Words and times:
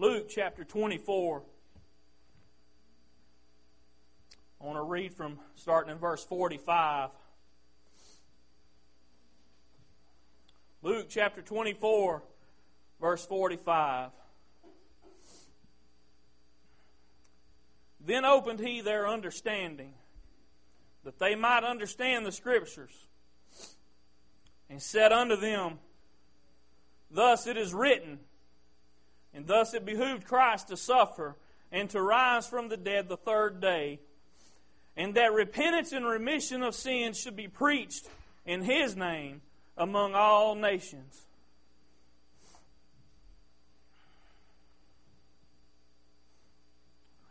Luke 0.00 0.30
chapter 0.30 0.64
24. 0.64 1.42
I 4.58 4.64
want 4.64 4.78
to 4.78 4.82
read 4.82 5.12
from 5.12 5.38
starting 5.56 5.92
in 5.92 5.98
verse 5.98 6.24
45. 6.24 7.10
Luke 10.82 11.08
chapter 11.10 11.42
24, 11.42 12.22
verse 12.98 13.26
45. 13.26 14.08
Then 18.00 18.24
opened 18.24 18.60
he 18.60 18.80
their 18.80 19.06
understanding, 19.06 19.92
that 21.04 21.18
they 21.18 21.34
might 21.34 21.62
understand 21.62 22.24
the 22.24 22.32
Scriptures, 22.32 23.08
and 24.70 24.80
said 24.80 25.12
unto 25.12 25.36
them, 25.36 25.78
Thus 27.10 27.46
it 27.46 27.58
is 27.58 27.74
written, 27.74 28.20
and 29.34 29.46
thus 29.46 29.74
it 29.74 29.84
behooved 29.84 30.26
Christ 30.26 30.68
to 30.68 30.76
suffer 30.76 31.36
and 31.72 31.88
to 31.90 32.02
rise 32.02 32.46
from 32.46 32.68
the 32.68 32.76
dead 32.76 33.08
the 33.08 33.16
third 33.16 33.60
day, 33.60 34.00
and 34.96 35.14
that 35.14 35.32
repentance 35.32 35.92
and 35.92 36.04
remission 36.04 36.62
of 36.62 36.74
sins 36.74 37.18
should 37.18 37.36
be 37.36 37.48
preached 37.48 38.08
in 38.44 38.62
his 38.62 38.96
name 38.96 39.40
among 39.76 40.14
all 40.14 40.54
nations. 40.54 41.22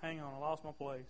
Hang 0.02 0.21
on, 0.21 0.34
I 0.34 0.38
lost 0.38 0.63
my 0.63 0.71
place. 0.71 1.05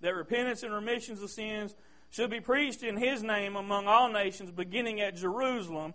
That 0.00 0.14
repentance 0.14 0.62
and 0.62 0.72
remissions 0.72 1.20
of 1.22 1.30
sins 1.30 1.74
should 2.10 2.30
be 2.30 2.40
preached 2.40 2.82
in 2.82 2.96
his 2.96 3.22
name 3.22 3.56
among 3.56 3.88
all 3.88 4.08
nations, 4.08 4.50
beginning 4.52 5.00
at 5.00 5.16
Jerusalem. 5.16 5.94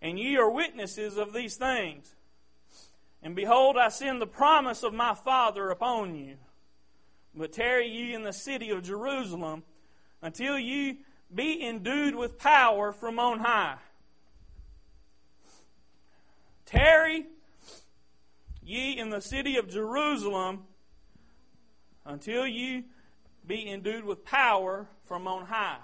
And 0.00 0.18
ye 0.18 0.36
are 0.36 0.50
witnesses 0.50 1.16
of 1.16 1.32
these 1.32 1.56
things. 1.56 2.14
And 3.22 3.36
behold, 3.36 3.76
I 3.76 3.88
send 3.88 4.20
the 4.20 4.26
promise 4.26 4.82
of 4.82 4.92
my 4.92 5.14
Father 5.14 5.70
upon 5.70 6.16
you. 6.16 6.36
But 7.34 7.52
tarry 7.52 7.88
ye 7.88 8.14
in 8.14 8.24
the 8.24 8.32
city 8.32 8.70
of 8.70 8.82
Jerusalem 8.82 9.62
until 10.20 10.58
ye 10.58 11.00
be 11.34 11.64
endued 11.64 12.14
with 12.14 12.38
power 12.38 12.92
from 12.92 13.18
on 13.18 13.38
high. 13.38 13.76
Tarry 16.66 17.26
ye 18.62 18.98
in 18.98 19.10
the 19.10 19.20
city 19.20 19.56
of 19.56 19.68
Jerusalem 19.68 20.64
until 22.04 22.46
ye 22.46 22.84
be 23.46 23.68
endued 23.68 24.04
with 24.04 24.24
power 24.24 24.88
from 25.04 25.26
on 25.26 25.46
high. 25.46 25.78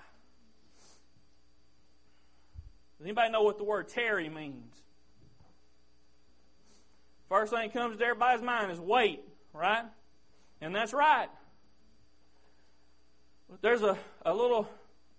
Does 2.98 3.06
anybody 3.06 3.30
know 3.30 3.42
what 3.42 3.58
the 3.58 3.64
word 3.64 3.88
tarry 3.88 4.28
means? 4.28 4.82
First 7.28 7.52
thing 7.52 7.68
that 7.68 7.72
comes 7.72 7.98
to 7.98 8.04
everybody's 8.04 8.42
mind 8.42 8.72
is 8.72 8.80
wait, 8.80 9.22
right? 9.52 9.84
And 10.60 10.74
that's 10.74 10.92
right. 10.92 11.28
There's 13.60 13.82
a, 13.82 13.98
a 14.24 14.34
little 14.34 14.68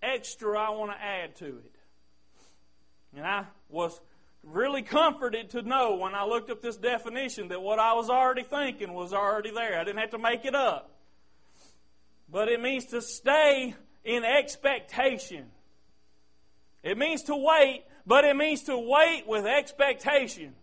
extra 0.01 0.59
I 0.59 0.69
want 0.71 0.91
to 0.91 1.01
add 1.01 1.35
to 1.37 1.45
it. 1.45 1.75
And 3.15 3.25
I 3.25 3.45
was 3.69 3.99
really 4.43 4.81
comforted 4.81 5.51
to 5.51 5.61
know 5.61 5.95
when 5.95 6.15
I 6.15 6.25
looked 6.25 6.49
up 6.49 6.61
this 6.61 6.77
definition 6.77 7.49
that 7.49 7.61
what 7.61 7.79
I 7.79 7.93
was 7.93 8.09
already 8.09 8.43
thinking 8.43 8.93
was 8.93 9.13
already 9.13 9.51
there. 9.51 9.79
I 9.79 9.83
didn't 9.83 9.99
have 9.99 10.11
to 10.11 10.19
make 10.19 10.45
it 10.45 10.55
up. 10.55 10.91
But 12.31 12.47
it 12.47 12.61
means 12.61 12.87
to 12.87 13.01
stay 13.01 13.75
in 14.03 14.23
expectation. 14.23 15.45
It 16.83 16.97
means 16.97 17.23
to 17.23 17.35
wait, 17.35 17.83
but 18.05 18.23
it 18.23 18.35
means 18.35 18.63
to 18.63 18.77
wait 18.77 19.27
with 19.27 19.45
expectation. 19.45 20.53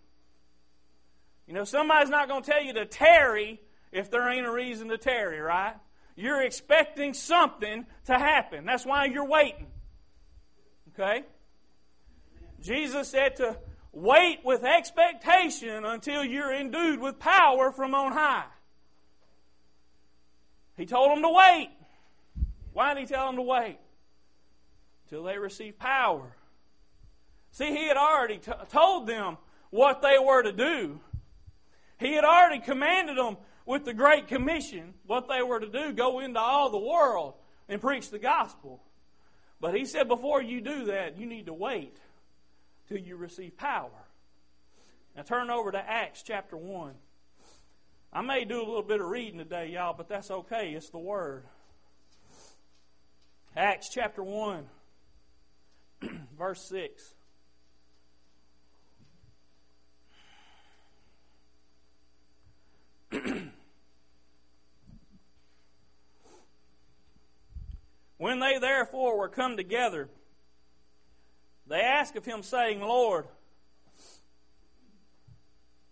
You 1.47 1.55
know, 1.55 1.65
somebody's 1.65 2.11
not 2.11 2.29
going 2.29 2.43
to 2.43 2.51
tell 2.51 2.63
you 2.63 2.73
to 2.75 2.87
tarry 2.87 3.61
if 3.93 4.11
there 4.11 4.29
ain't 4.29 4.47
a 4.47 4.51
reason 4.51 4.89
to 4.89 4.99
tarry, 4.99 5.41
right? 5.41 5.75
You're 6.17 6.43
expecting 6.43 7.15
something 7.15 7.87
to 8.07 8.19
happen. 8.19 8.65
That's 8.65 8.85
why 8.85 9.05
you're 9.05 9.27
waiting. 9.27 9.67
Okay? 10.93 11.25
Jesus 12.61 13.09
said 13.09 13.37
to 13.37 13.59
wait 13.93 14.41
with 14.45 14.65
expectation 14.65 15.85
until 15.85 16.25
you're 16.25 16.53
endued 16.53 17.01
with 17.01 17.19
power 17.19 17.71
from 17.71 17.95
on 17.95 18.13
high. 18.13 18.47
He 20.77 20.85
told 20.85 21.11
them 21.11 21.23
to 21.23 21.29
wait. 21.29 21.71
Why 22.73 22.93
did 22.93 23.01
he 23.01 23.07
tell 23.07 23.27
them 23.27 23.37
to 23.37 23.43
wait? 23.43 23.79
Till 25.09 25.23
they 25.23 25.39
receive 25.39 25.79
power. 25.79 26.37
See, 27.53 27.69
he 27.75 27.89
had 27.89 27.97
already 27.97 28.39
t- 28.39 28.53
told 28.71 29.07
them 29.07 29.39
what 29.71 30.03
they 30.03 30.19
were 30.19 30.43
to 30.43 30.53
do. 30.53 31.01
He 31.99 32.13
had 32.13 32.25
already 32.25 32.61
commanded 32.61 33.17
them 33.17 33.37
with 33.65 33.85
the 33.85 33.95
Great 33.95 34.29
Commission 34.29 34.95
what 35.07 35.29
they 35.29 35.43
were 35.43 35.61
to 35.61 35.69
do 35.69 35.93
go 35.93 36.21
into 36.21 36.41
all 36.41 36.71
the 36.71 36.79
world 36.79 37.35
and 37.69 37.81
preach 37.81 38.11
the 38.11 38.19
gospel. 38.19 38.83
But 39.61 39.75
he 39.75 39.87
said, 39.87 40.09
before 40.09 40.43
you 40.43 40.61
do 40.61 40.87
that, 40.87 41.19
you 41.19 41.27
need 41.27 41.47
to 41.47 41.55
wait 41.55 41.97
till 42.89 42.99
you 42.99 43.17
receive 43.17 43.57
power. 43.57 43.91
Now 45.17 45.23
turn 45.23 45.51
over 45.51 45.73
to 45.73 45.79
Acts 45.79 46.23
chapter 46.23 46.57
1. 46.57 46.93
I 48.13 48.21
may 48.21 48.45
do 48.45 48.59
a 48.59 48.67
little 48.67 48.83
bit 48.83 49.01
of 49.01 49.09
reading 49.09 49.39
today, 49.39 49.69
y'all, 49.69 49.95
but 49.95 50.09
that's 50.09 50.31
okay. 50.31 50.73
It's 50.73 50.91
the 50.91 50.99
Word. 50.99 51.45
Acts 53.57 53.89
chapter 53.89 54.23
1, 54.23 54.67
verse 56.39 56.69
6. 56.69 57.16
when 68.19 68.41
they 68.41 68.59
therefore 68.59 69.19
were 69.19 69.29
come 69.29 69.57
together, 69.57 70.09
they 71.67 71.81
asked 71.81 72.17
of 72.17 72.25
him, 72.25 72.43
saying, 72.43 72.81
Lord, 72.81 73.27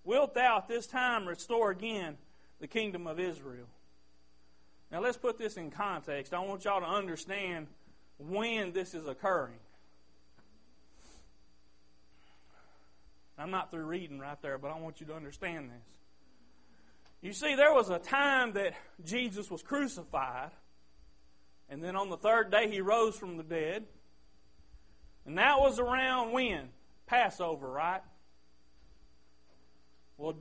wilt 0.04 0.34
thou 0.34 0.58
at 0.58 0.68
this 0.68 0.86
time 0.86 1.26
restore 1.26 1.70
again 1.70 2.16
the 2.60 2.66
kingdom 2.66 3.06
of 3.06 3.18
Israel? 3.18 3.66
Now 4.92 5.00
let's 5.00 5.16
put 5.16 5.38
this 5.38 5.56
in 5.56 5.70
context. 5.70 6.32
I 6.32 6.40
want 6.40 6.64
y'all 6.64 6.80
to 6.80 6.86
understand 6.86 7.66
when 8.18 8.72
this 8.72 8.94
is 8.94 9.06
occurring. 9.06 9.58
I'm 13.36 13.50
not 13.50 13.70
through 13.72 13.84
reading 13.84 14.20
right 14.20 14.40
there, 14.42 14.58
but 14.58 14.70
I 14.70 14.78
want 14.78 15.00
you 15.00 15.06
to 15.06 15.14
understand 15.14 15.70
this. 15.70 16.03
You 17.24 17.32
see, 17.32 17.54
there 17.54 17.72
was 17.72 17.88
a 17.88 17.98
time 17.98 18.52
that 18.52 18.74
Jesus 19.02 19.50
was 19.50 19.62
crucified, 19.62 20.50
and 21.70 21.82
then 21.82 21.96
on 21.96 22.10
the 22.10 22.18
third 22.18 22.50
day 22.50 22.70
he 22.70 22.82
rose 22.82 23.16
from 23.16 23.38
the 23.38 23.42
dead. 23.42 23.84
And 25.24 25.38
that 25.38 25.58
was 25.58 25.78
around 25.78 26.32
when? 26.32 26.68
Passover, 27.06 27.66
right? 27.66 28.02
Well, 30.18 30.34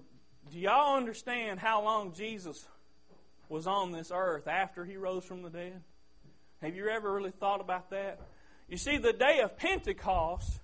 do 0.51 0.59
y'all 0.59 0.97
understand 0.97 1.61
how 1.61 1.81
long 1.83 2.11
Jesus 2.11 2.67
was 3.47 3.65
on 3.65 3.94
this 3.94 4.11
earth 4.13 4.50
after 4.50 4.83
he 4.83 4.97
rose 4.97 5.23
from 5.23 5.41
the 5.41 5.50
dead? 5.50 5.81
Have 6.61 6.75
you 6.75 6.89
ever 6.89 7.13
really 7.13 7.31
thought 7.31 7.61
about 7.61 7.91
that? 7.91 8.19
You 8.67 8.75
see, 8.75 8.97
the 8.97 9.13
day 9.13 9.39
of 9.39 9.55
Pentecost, 9.55 10.59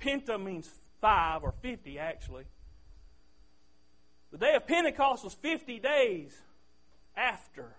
Penta 0.00 0.40
means 0.40 0.70
five 1.00 1.42
or 1.42 1.54
fifty 1.60 1.98
actually. 1.98 2.44
The 4.32 4.38
day 4.38 4.54
of 4.54 4.66
Pentecost 4.66 5.24
was 5.24 5.34
50 5.34 5.78
days 5.80 6.36
after 7.16 7.76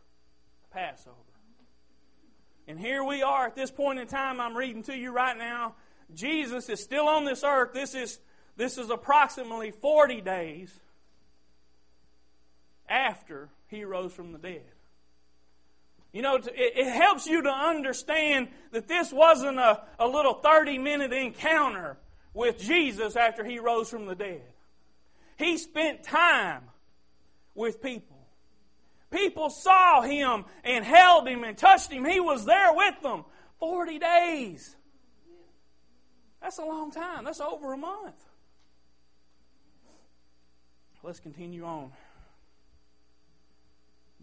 Passover. 0.71 1.15
And 2.67 2.79
here 2.79 3.03
we 3.03 3.21
are 3.21 3.47
at 3.47 3.55
this 3.55 3.71
point 3.71 3.99
in 3.99 4.07
time 4.07 4.39
I'm 4.39 4.55
reading 4.55 4.83
to 4.83 4.95
you 4.95 5.11
right 5.11 5.37
now. 5.37 5.75
Jesus 6.13 6.69
is 6.69 6.81
still 6.81 7.07
on 7.07 7.25
this 7.25 7.43
earth. 7.43 7.73
This 7.73 7.95
is, 7.95 8.19
this 8.57 8.77
is 8.77 8.89
approximately 8.89 9.71
40 9.71 10.21
days 10.21 10.73
after 12.87 13.49
he 13.67 13.83
rose 13.85 14.13
from 14.13 14.33
the 14.33 14.37
dead. 14.37 14.63
You 16.11 16.21
know, 16.21 16.37
it, 16.43 16.87
helps 16.93 17.25
you 17.25 17.41
to 17.43 17.49
understand 17.49 18.49
that 18.71 18.89
this 18.89 19.13
wasn't 19.13 19.57
a, 19.57 19.83
a 19.97 20.07
little 20.07 20.33
30 20.33 20.77
minute 20.77 21.13
encounter 21.13 21.97
with 22.33 22.59
Jesus 22.59 23.15
after 23.15 23.45
he 23.45 23.59
rose 23.59 23.89
from 23.89 24.05
the 24.05 24.15
dead. 24.15 24.41
He 25.41 25.57
spent 25.57 26.03
time 26.03 26.61
with 27.55 27.81
people. 27.81 28.17
People 29.09 29.49
saw 29.49 30.01
him 30.01 30.45
and 30.63 30.85
held 30.85 31.27
him 31.27 31.43
and 31.43 31.57
touched 31.57 31.91
him. 31.91 32.05
He 32.05 32.19
was 32.19 32.45
there 32.45 32.73
with 32.73 33.01
them 33.01 33.25
40 33.59 33.99
days. 33.99 34.75
That's 36.41 36.59
a 36.59 36.65
long 36.65 36.91
time. 36.91 37.25
That's 37.25 37.41
over 37.41 37.73
a 37.73 37.77
month. 37.77 38.15
Let's 41.03 41.19
continue 41.19 41.65
on. 41.65 41.91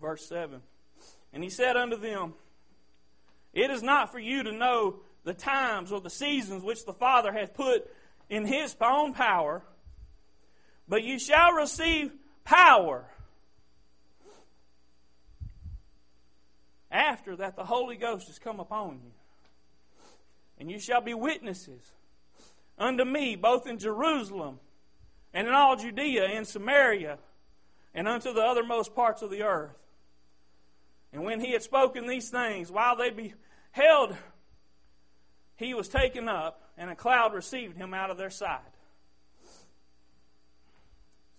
Verse 0.00 0.24
7. 0.26 0.62
And 1.32 1.42
he 1.42 1.50
said 1.50 1.76
unto 1.76 1.96
them, 1.96 2.34
It 3.52 3.70
is 3.70 3.82
not 3.82 4.12
for 4.12 4.20
you 4.20 4.44
to 4.44 4.52
know 4.52 5.00
the 5.24 5.34
times 5.34 5.90
or 5.90 6.00
the 6.00 6.10
seasons 6.10 6.62
which 6.62 6.86
the 6.86 6.92
Father 6.92 7.32
hath 7.32 7.54
put 7.54 7.90
in 8.30 8.46
his 8.46 8.76
own 8.80 9.12
power 9.12 9.62
But 10.88 11.04
you 11.04 11.18
shall 11.18 11.52
receive 11.52 12.12
power 12.44 13.04
after 16.90 17.36
that 17.36 17.56
the 17.56 17.64
Holy 17.64 17.96
Ghost 17.96 18.28
has 18.28 18.38
come 18.38 18.60
upon 18.60 19.00
you. 19.04 19.12
And 20.58 20.70
you 20.70 20.80
shall 20.80 21.00
be 21.00 21.14
witnesses 21.14 21.92
unto 22.78 23.04
me, 23.04 23.36
both 23.36 23.66
in 23.66 23.78
Jerusalem 23.78 24.58
and 25.34 25.46
in 25.46 25.54
all 25.54 25.76
Judea 25.76 26.24
and 26.24 26.46
Samaria 26.46 27.18
and 27.94 28.08
unto 28.08 28.32
the 28.32 28.40
othermost 28.40 28.94
parts 28.94 29.22
of 29.22 29.30
the 29.30 29.42
earth. 29.42 29.76
And 31.12 31.24
when 31.24 31.40
he 31.40 31.52
had 31.52 31.62
spoken 31.62 32.06
these 32.06 32.30
things, 32.30 32.70
while 32.70 32.96
they 32.96 33.10
beheld, 33.10 34.16
he 35.56 35.74
was 35.74 35.88
taken 35.88 36.28
up, 36.28 36.62
and 36.76 36.90
a 36.90 36.94
cloud 36.94 37.34
received 37.34 37.76
him 37.76 37.94
out 37.94 38.10
of 38.10 38.18
their 38.18 38.30
sight. 38.30 38.60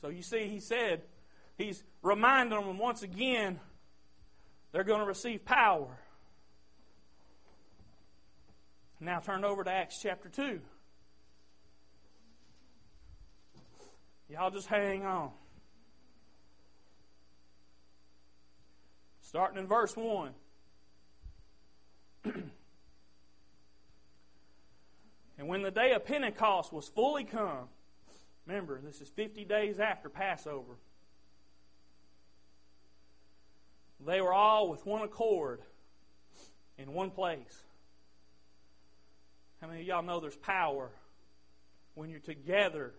So 0.02 0.10
you 0.10 0.22
see, 0.22 0.48
he 0.48 0.60
said, 0.60 1.02
he's 1.58 1.84
reminding 2.02 2.58
them 2.60 2.78
once 2.78 3.04
again 3.04 3.60
they're 4.72 4.84
going 4.84 5.00
to 5.02 5.06
receive 5.06 5.44
power. 5.46 5.88
Now 9.00 9.20
turn 9.20 9.44
over 9.44 9.64
to 9.64 9.72
Acts 9.72 10.00
chapter 10.02 10.30
2. 10.30 10.60
Y'all 14.30 14.52
just 14.52 14.68
hang 14.68 15.06
on. 15.06 15.32
Starting 19.22 19.58
in 19.60 19.68
verse 19.68 19.96
1. 19.96 20.32
and 22.26 22.52
when 25.48 25.62
the 25.62 25.72
day 25.72 25.94
of 25.94 26.06
Pentecost 26.06 26.74
was 26.74 26.88
fully 26.90 27.24
come, 27.24 27.70
remember, 28.50 28.80
this 28.84 29.00
is 29.00 29.10
50 29.10 29.46
days 29.46 29.80
after 29.80 30.10
Passover, 30.10 30.74
they 34.06 34.22
were 34.22 34.34
all 34.34 34.70
with 34.70 34.86
one 34.86 35.04
accord 35.04 35.62
in 36.78 36.94
one 36.94 37.12
place. 37.12 37.64
How 39.62 39.68
many 39.68 39.82
of 39.82 39.88
y'all 39.88 40.02
know 40.02 40.20
there's 40.20 40.36
power 40.36 40.90
when 41.94 42.10
you're 42.10 42.20
together 42.20 42.94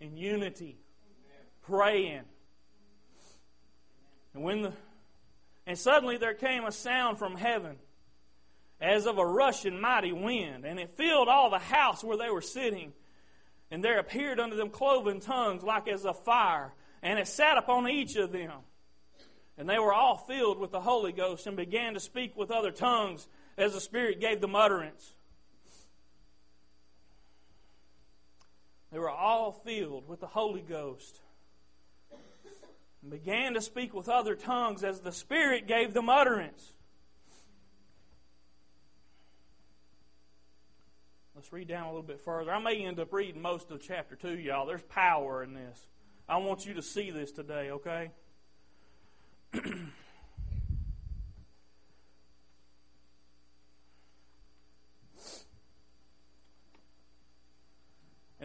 in 0.00 0.16
unity, 0.16 0.78
praying? 1.62 2.22
And 4.32 4.42
when 4.42 4.62
the 4.62 4.72
and 5.66 5.78
suddenly 5.78 6.16
there 6.18 6.34
came 6.34 6.64
a 6.64 6.72
sound 6.72 7.18
from 7.18 7.36
heaven 7.36 7.76
as 8.80 9.06
of 9.06 9.18
a 9.18 9.24
rushing 9.24 9.80
mighty 9.80 10.12
wind, 10.12 10.64
and 10.66 10.78
it 10.78 10.96
filled 10.96 11.28
all 11.28 11.48
the 11.48 11.58
house 11.58 12.02
where 12.02 12.16
they 12.16 12.28
were 12.28 12.42
sitting. 12.42 12.92
And 13.74 13.82
there 13.82 13.98
appeared 13.98 14.38
unto 14.38 14.54
them 14.54 14.70
cloven 14.70 15.18
tongues 15.18 15.64
like 15.64 15.88
as 15.88 16.06
of 16.06 16.22
fire, 16.22 16.72
and 17.02 17.18
it 17.18 17.26
sat 17.26 17.58
upon 17.58 17.88
each 17.88 18.14
of 18.14 18.30
them. 18.30 18.52
And 19.58 19.68
they 19.68 19.80
were 19.80 19.92
all 19.92 20.16
filled 20.16 20.60
with 20.60 20.70
the 20.70 20.80
Holy 20.80 21.10
Ghost 21.10 21.48
and 21.48 21.56
began 21.56 21.94
to 21.94 21.98
speak 21.98 22.36
with 22.36 22.52
other 22.52 22.70
tongues 22.70 23.26
as 23.58 23.72
the 23.72 23.80
Spirit 23.80 24.20
gave 24.20 24.40
them 24.40 24.54
utterance. 24.54 25.14
They 28.92 28.98
were 29.00 29.10
all 29.10 29.50
filled 29.50 30.06
with 30.06 30.20
the 30.20 30.28
Holy 30.28 30.62
Ghost 30.62 31.20
and 33.02 33.10
began 33.10 33.54
to 33.54 33.60
speak 33.60 33.92
with 33.92 34.08
other 34.08 34.36
tongues 34.36 34.84
as 34.84 35.00
the 35.00 35.10
Spirit 35.10 35.66
gave 35.66 35.94
them 35.94 36.08
utterance. 36.08 36.74
Let's 41.44 41.52
read 41.52 41.68
down 41.68 41.82
a 41.82 41.88
little 41.88 42.02
bit 42.02 42.22
further. 42.22 42.52
I 42.52 42.58
may 42.58 42.86
end 42.86 42.98
up 42.98 43.12
reading 43.12 43.42
most 43.42 43.70
of 43.70 43.82
chapter 43.82 44.16
2, 44.16 44.38
y'all. 44.38 44.64
There's 44.64 44.80
power 44.84 45.42
in 45.42 45.52
this. 45.52 45.86
I 46.26 46.38
want 46.38 46.64
you 46.64 46.72
to 46.72 46.80
see 46.80 47.10
this 47.10 47.32
today, 47.32 47.70
okay? 47.70 48.12
and 49.52 49.92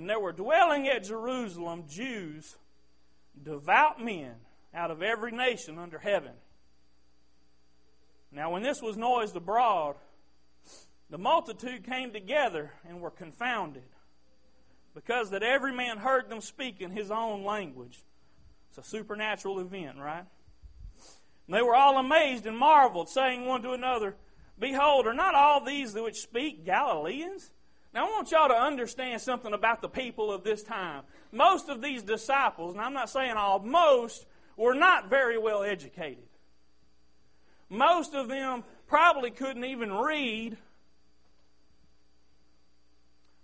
there 0.09 0.19
were 0.19 0.33
dwelling 0.33 0.89
at 0.89 1.05
Jerusalem 1.05 1.85
Jews, 1.87 2.57
devout 3.41 4.03
men 4.03 4.33
out 4.75 4.91
of 4.91 5.01
every 5.01 5.31
nation 5.31 5.79
under 5.79 5.99
heaven. 5.99 6.33
Now, 8.29 8.51
when 8.51 8.61
this 8.61 8.81
was 8.81 8.97
noised 8.97 9.37
abroad, 9.37 9.95
the 11.09 11.17
multitude 11.17 11.83
came 11.83 12.11
together 12.11 12.71
and 12.87 13.01
were 13.01 13.11
confounded, 13.11 13.83
because 14.93 15.31
that 15.31 15.43
every 15.43 15.73
man 15.73 15.97
heard 15.97 16.29
them 16.29 16.41
speak 16.41 16.81
in 16.81 16.91
his 16.91 17.11
own 17.11 17.43
language. 17.43 18.03
It's 18.69 18.77
a 18.77 18.83
supernatural 18.83 19.59
event, 19.59 19.97
right? 19.97 20.25
And 21.47 21.55
they 21.55 21.61
were 21.61 21.75
all 21.75 21.97
amazed 21.97 22.45
and 22.45 22.57
marveled, 22.57 23.09
saying 23.09 23.45
one 23.45 23.63
to 23.63 23.71
another, 23.71 24.15
Behold, 24.59 25.07
are 25.07 25.13
not 25.13 25.35
all 25.35 25.63
these 25.63 25.95
which 25.95 26.17
speak 26.21 26.65
Galileans? 26.65 27.51
Now, 27.93 28.05
I 28.05 28.09
want 28.11 28.29
y'all 28.29 28.49
to 28.49 28.53
understand 28.53 29.21
something 29.21 29.53
about 29.53 29.81
the 29.81 29.89
people 29.89 30.31
of 30.31 30.43
this 30.43 30.61
time. 30.61 31.03
Most 31.31 31.69
of 31.69 31.81
these 31.81 32.03
disciples, 32.03 32.75
and 32.75 32.81
I'm 32.81 32.93
not 32.93 33.09
saying 33.09 33.31
all, 33.31 33.59
most 33.59 34.27
were 34.57 34.75
not 34.75 35.09
very 35.09 35.39
well 35.39 35.63
educated. 35.63 36.27
Most 37.69 38.13
of 38.13 38.27
them 38.27 38.63
probably 38.87 39.31
couldn't 39.31 39.65
even 39.65 39.91
read. 39.91 40.57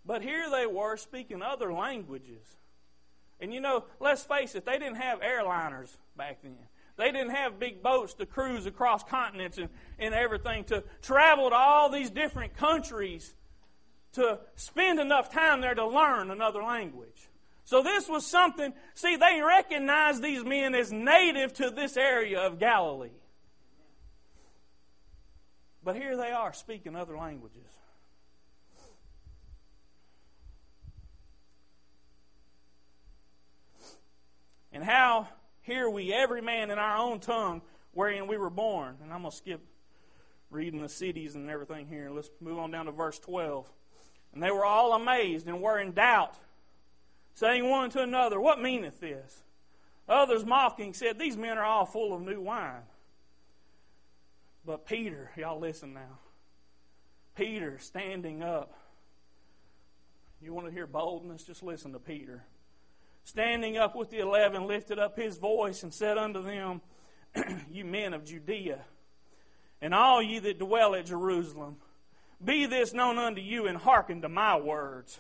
But 0.06 0.22
here 0.22 0.50
they 0.50 0.66
were 0.66 0.98
speaking 0.98 1.42
other 1.42 1.74
languages. 1.74 2.58
And 3.40 3.54
you 3.54 3.60
know, 3.60 3.86
let's 4.00 4.24
face 4.24 4.56
it, 4.56 4.66
they 4.66 4.78
didn't 4.78 4.96
have 4.96 5.20
airliners 5.22 5.96
back 6.16 6.42
then. 6.44 6.58
They 6.98 7.12
didn't 7.12 7.32
have 7.32 7.60
big 7.60 7.84
boats 7.84 8.14
to 8.16 8.26
cruise 8.26 8.66
across 8.66 9.04
continents 9.04 9.58
and, 9.58 9.70
and 10.00 10.14
everything, 10.14 10.64
to 10.66 10.84
travel 11.02 11.50
to 11.50 11.56
all 11.56 11.90
these 11.90 12.10
different 12.10 12.56
countries, 12.56 13.36
to 14.14 14.40
spend 14.56 15.00
enough 15.00 15.30
time 15.34 15.60
there 15.60 15.76
to 15.76 15.86
learn 15.86 16.32
another 16.32 16.64
language. 16.64 17.28
So 17.66 17.82
this 17.82 18.08
was 18.08 18.26
something, 18.26 18.74
see, 18.94 19.18
they 19.18 19.42
recognized 19.42 20.22
these 20.22 20.46
men 20.46 20.74
as 20.74 20.92
native 20.92 21.52
to 21.56 21.70
this 21.70 21.98
area 21.98 22.40
of 22.40 22.60
Galilee. 22.60 23.10
But 25.84 25.96
here 25.96 26.16
they 26.16 26.32
are 26.32 26.54
speaking 26.54 26.96
other 26.96 27.18
languages. 27.18 27.72
And 34.76 34.84
how 34.84 35.30
hear 35.62 35.90
we 35.90 36.14
every 36.14 36.42
man 36.42 36.70
in 36.70 36.78
our 36.78 36.98
own 36.98 37.22
tongue 37.22 37.62
wherein 37.94 38.28
we 38.28 38.38
were 38.38 38.50
born. 38.50 38.98
And 39.02 39.12
I'm 39.12 39.22
going 39.22 39.32
to 39.32 39.38
skip 39.38 39.62
reading 40.52 40.82
the 40.82 40.90
cities 40.90 41.36
and 41.36 41.50
everything 41.50 41.88
here. 41.88 42.12
Let's 42.12 42.30
move 42.42 42.60
on 42.60 42.72
down 42.72 42.88
to 42.88 42.92
verse 42.92 43.18
12. 43.20 43.72
And 44.34 44.44
they 44.44 44.52
were 44.52 44.66
all 44.66 44.94
amazed 44.94 45.48
and 45.48 45.62
were 45.62 45.80
in 45.80 45.94
doubt 45.94 46.36
saying 47.36 47.68
one 47.70 47.90
to 47.92 48.02
another, 48.02 48.40
What 48.40 48.62
meaneth 48.62 49.00
this? 49.00 49.44
Others 50.10 50.46
mocking 50.46 50.94
said, 50.94 51.18
These 51.18 51.38
men 51.38 51.58
are 51.58 51.64
all 51.64 51.86
full 51.86 52.14
of 52.14 52.22
new 52.22 52.42
wine. 52.42 52.84
But 54.66 54.86
Peter, 54.86 55.32
y'all 55.38 55.58
listen 55.58 55.94
now. 55.94 56.20
Peter 57.34 57.80
standing 57.80 58.44
up. 58.44 58.74
You 60.42 60.54
want 60.54 60.68
to 60.68 60.74
hear 60.74 60.86
boldness? 60.86 61.44
Just 61.44 61.64
listen 61.64 61.94
to 61.94 62.00
Peter. 62.00 62.44
Standing 63.26 63.76
up 63.76 63.96
with 63.96 64.12
the 64.12 64.20
eleven, 64.20 64.68
lifted 64.68 65.00
up 65.00 65.18
his 65.18 65.38
voice 65.38 65.82
and 65.82 65.92
said 65.92 66.20
unto 66.20 66.44
them, 66.44 66.82
You 67.72 67.84
men 67.84 68.14
of 68.14 68.24
Judea, 68.24 68.80
and 69.82 69.96
all 69.96 70.22
ye 70.22 70.38
that 70.38 70.60
dwell 70.60 70.94
at 70.94 71.08
Jerusalem, 71.08 71.78
be 72.44 72.68
this 72.68 72.94
known 72.94 73.18
unto 73.18 73.42
you, 73.42 73.66
and 73.66 73.78
hearken 73.80 74.22
to 74.22 74.30
my 74.30 74.60
words. 74.60 75.20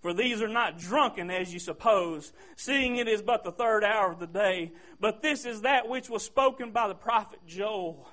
For 0.00 0.12
these 0.12 0.42
are 0.42 0.48
not 0.48 0.78
drunken 0.78 1.30
as 1.30 1.52
you 1.52 1.60
suppose, 1.60 2.32
seeing 2.56 2.96
it 2.96 3.06
is 3.06 3.22
but 3.22 3.44
the 3.44 3.52
third 3.52 3.84
hour 3.84 4.10
of 4.10 4.18
the 4.18 4.26
day. 4.26 4.72
But 4.98 5.22
this 5.22 5.44
is 5.44 5.60
that 5.60 5.88
which 5.88 6.10
was 6.10 6.24
spoken 6.24 6.72
by 6.72 6.88
the 6.88 6.94
prophet 6.94 7.38
Joel. 7.46 8.08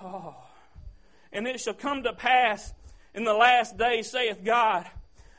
Oh. 0.00 0.36
And 1.32 1.46
it 1.46 1.60
shall 1.60 1.74
come 1.74 2.02
to 2.04 2.14
pass 2.14 2.72
in 3.14 3.24
the 3.24 3.34
last 3.34 3.76
day, 3.76 4.00
saith 4.00 4.42
God, 4.42 4.86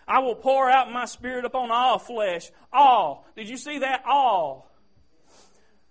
I 0.08 0.20
will 0.20 0.36
pour 0.36 0.70
out 0.70 0.92
my 0.92 1.06
spirit 1.06 1.44
upon 1.44 1.70
all 1.70 2.00
flesh. 2.00 2.50
All. 2.72 3.26
Did 3.36 3.50
you 3.50 3.58
see 3.58 3.80
that? 3.80 4.04
All. 4.06 4.72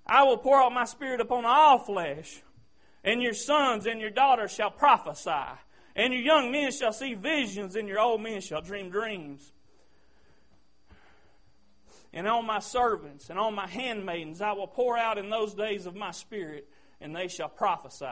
I 0.07 0.23
will 0.23 0.39
pour 0.39 0.63
out 0.63 0.73
my 0.73 0.85
spirit 0.85 1.21
upon 1.21 1.45
all 1.45 1.79
flesh. 1.79 2.43
And 3.05 3.23
your 3.23 3.35
sons 3.35 3.87
and 3.87 4.01
your 4.01 4.11
daughters 4.11 4.53
shall 4.53 4.71
prophesy. 4.71 5.31
And 5.95 6.13
your 6.13 6.23
young 6.23 6.51
men 6.51 6.73
shall 6.73 6.93
see 6.93 7.15
visions, 7.15 7.77
and 7.77 7.89
your 7.89 8.01
old 8.01 8.23
men 8.23 8.41
shall 8.41 8.61
dream 8.61 8.91
dreams. 8.91 9.53
And 12.13 12.27
on 12.27 12.47
my 12.47 12.61
servants 12.61 13.29
and 13.29 13.39
on 13.39 13.55
my 13.55 13.67
handmaidens 13.67 14.41
I 14.41 14.53
will 14.53 14.67
pour 14.67 14.97
out 14.97 15.19
in 15.19 15.29
those 15.29 15.55
days 15.55 15.85
of 15.85 15.95
my 15.95 16.13
spirit, 16.13 16.67
and 17.01 17.15
they 17.15 17.29
shall 17.29 17.49
prophesy. 17.49 18.07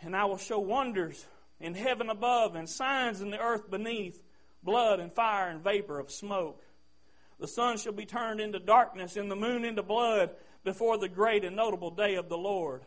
And 0.00 0.16
I 0.16 0.24
will 0.24 0.38
show 0.38 0.58
wonders 0.58 1.24
in 1.60 1.74
heaven 1.74 2.10
above 2.10 2.54
and 2.54 2.68
signs 2.68 3.20
in 3.20 3.30
the 3.30 3.38
earth 3.38 3.70
beneath 3.70 4.22
blood 4.62 5.00
and 5.00 5.12
fire 5.12 5.48
and 5.48 5.62
vapor 5.62 5.98
of 5.98 6.10
smoke. 6.10 6.62
The 7.38 7.48
sun 7.48 7.78
shall 7.78 7.92
be 7.92 8.06
turned 8.06 8.40
into 8.40 8.58
darkness 8.58 9.16
and 9.16 9.30
the 9.30 9.36
moon 9.36 9.64
into 9.64 9.82
blood 9.82 10.30
before 10.64 10.98
the 10.98 11.08
great 11.08 11.44
and 11.44 11.56
notable 11.56 11.90
day 11.90 12.14
of 12.14 12.28
the 12.28 12.38
Lord. 12.38 12.82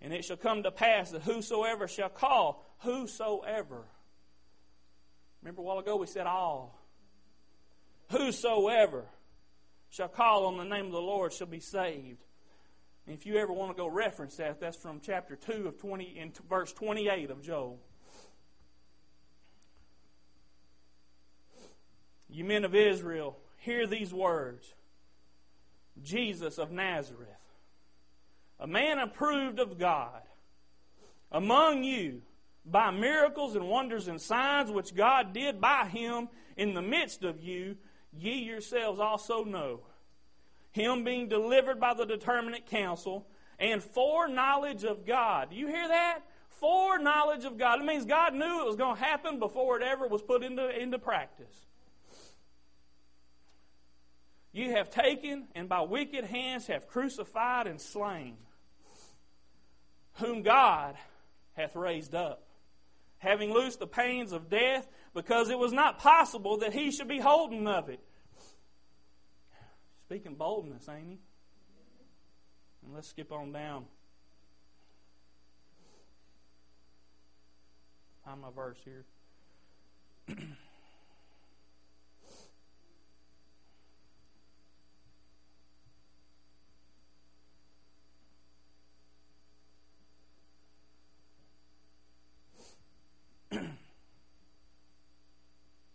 And 0.00 0.12
it 0.12 0.24
shall 0.24 0.36
come 0.36 0.62
to 0.62 0.70
pass 0.70 1.10
that 1.10 1.22
whosoever 1.22 1.86
shall 1.86 2.08
call, 2.08 2.64
whosoever. 2.78 3.84
Remember 5.42 5.60
a 5.60 5.64
while 5.64 5.78
ago 5.78 5.96
we 5.96 6.06
said 6.06 6.26
all. 6.26 6.78
Whosoever 8.10 9.04
shall 9.90 10.08
call 10.08 10.46
on 10.46 10.56
the 10.56 10.64
name 10.64 10.86
of 10.86 10.92
the 10.92 10.98
Lord 10.98 11.32
shall 11.32 11.46
be 11.46 11.60
saved. 11.60 12.22
And 13.06 13.16
if 13.16 13.26
you 13.26 13.36
ever 13.36 13.52
want 13.52 13.70
to 13.70 13.80
go 13.80 13.88
reference 13.88 14.36
that, 14.36 14.60
that's 14.60 14.76
from 14.76 15.00
chapter 15.00 15.34
2 15.34 15.66
of 15.68 15.78
20 15.78 16.04
in 16.04 16.32
verse 16.48 16.72
28 16.72 17.30
of 17.30 17.42
Joel. 17.42 17.78
You 22.30 22.44
men 22.44 22.64
of 22.64 22.74
Israel, 22.74 23.36
hear 23.58 23.86
these 23.86 24.14
words 24.14 24.74
Jesus 26.02 26.58
of 26.58 26.70
Nazareth, 26.70 27.28
a 28.58 28.66
man 28.66 28.98
approved 28.98 29.58
of 29.58 29.78
God, 29.78 30.22
among 31.30 31.84
you 31.84 32.22
by 32.64 32.90
miracles 32.90 33.56
and 33.56 33.68
wonders 33.68 34.08
and 34.08 34.20
signs 34.20 34.70
which 34.70 34.94
God 34.94 35.32
did 35.32 35.60
by 35.60 35.88
him 35.88 36.28
in 36.56 36.74
the 36.74 36.82
midst 36.82 37.24
of 37.24 37.42
you, 37.42 37.76
ye 38.16 38.34
yourselves 38.34 39.00
also 39.00 39.44
know. 39.44 39.80
Him 40.72 41.04
being 41.04 41.28
delivered 41.28 41.78
by 41.78 41.94
the 41.94 42.04
determinate 42.04 42.66
counsel 42.66 43.26
and 43.58 43.82
foreknowledge 43.82 44.84
of 44.84 45.06
God. 45.06 45.50
Do 45.50 45.56
you 45.56 45.68
hear 45.68 45.86
that? 45.86 46.20
Foreknowledge 46.48 47.44
of 47.44 47.58
God. 47.58 47.80
It 47.80 47.84
means 47.84 48.04
God 48.04 48.34
knew 48.34 48.60
it 48.62 48.66
was 48.66 48.76
going 48.76 48.96
to 48.96 49.02
happen 49.02 49.38
before 49.38 49.76
it 49.76 49.82
ever 49.82 50.06
was 50.06 50.22
put 50.22 50.42
into, 50.42 50.68
into 50.68 50.98
practice. 50.98 51.66
You 54.52 54.72
have 54.72 54.90
taken 54.90 55.48
and 55.54 55.68
by 55.68 55.80
wicked 55.80 56.24
hands 56.24 56.66
have 56.66 56.86
crucified 56.86 57.66
and 57.66 57.80
slain, 57.80 58.36
whom 60.14 60.42
God 60.42 60.96
hath 61.54 61.74
raised 61.74 62.14
up, 62.14 62.42
having 63.18 63.52
loosed 63.52 63.78
the 63.78 63.86
pains 63.86 64.32
of 64.32 64.50
death, 64.50 64.86
because 65.14 65.48
it 65.48 65.58
was 65.58 65.72
not 65.72 65.98
possible 65.98 66.58
that 66.58 66.72
he 66.72 66.90
should 66.90 67.08
be 67.08 67.18
holden 67.18 67.66
of 67.66 67.88
it. 67.88 68.00
Speaking 70.12 70.34
boldness, 70.34 70.90
ain't 70.90 71.08
he? 71.08 71.18
And 72.84 72.94
let's 72.94 73.08
skip 73.08 73.32
on 73.32 73.50
down. 73.50 73.86
Find 78.22 78.42
my 78.42 78.50
verse 78.54 78.76
here. 78.84 79.06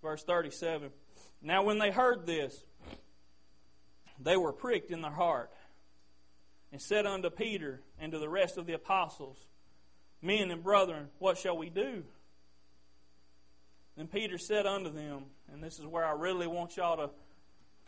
Verse 0.01 0.23
37. 0.23 0.89
Now, 1.43 1.61
when 1.61 1.77
they 1.77 1.91
heard 1.91 2.25
this, 2.25 2.65
they 4.19 4.37
were 4.37 4.53
pricked 4.53 4.91
in 4.91 5.01
their 5.01 5.11
heart 5.11 5.51
and 6.71 6.81
said 6.81 7.05
unto 7.05 7.29
Peter 7.29 7.81
and 7.99 8.11
to 8.11 8.19
the 8.19 8.29
rest 8.29 8.57
of 8.57 8.65
the 8.65 8.73
apostles, 8.73 9.37
Men 10.21 10.51
and 10.51 10.63
brethren, 10.63 11.09
what 11.19 11.37
shall 11.37 11.57
we 11.57 11.69
do? 11.69 12.03
Then 13.95 14.07
Peter 14.07 14.37
said 14.37 14.65
unto 14.65 14.91
them, 14.91 15.25
and 15.51 15.63
this 15.63 15.79
is 15.79 15.85
where 15.85 16.05
I 16.05 16.11
really 16.11 16.47
want 16.47 16.77
y'all 16.77 16.97
to, 16.97 17.09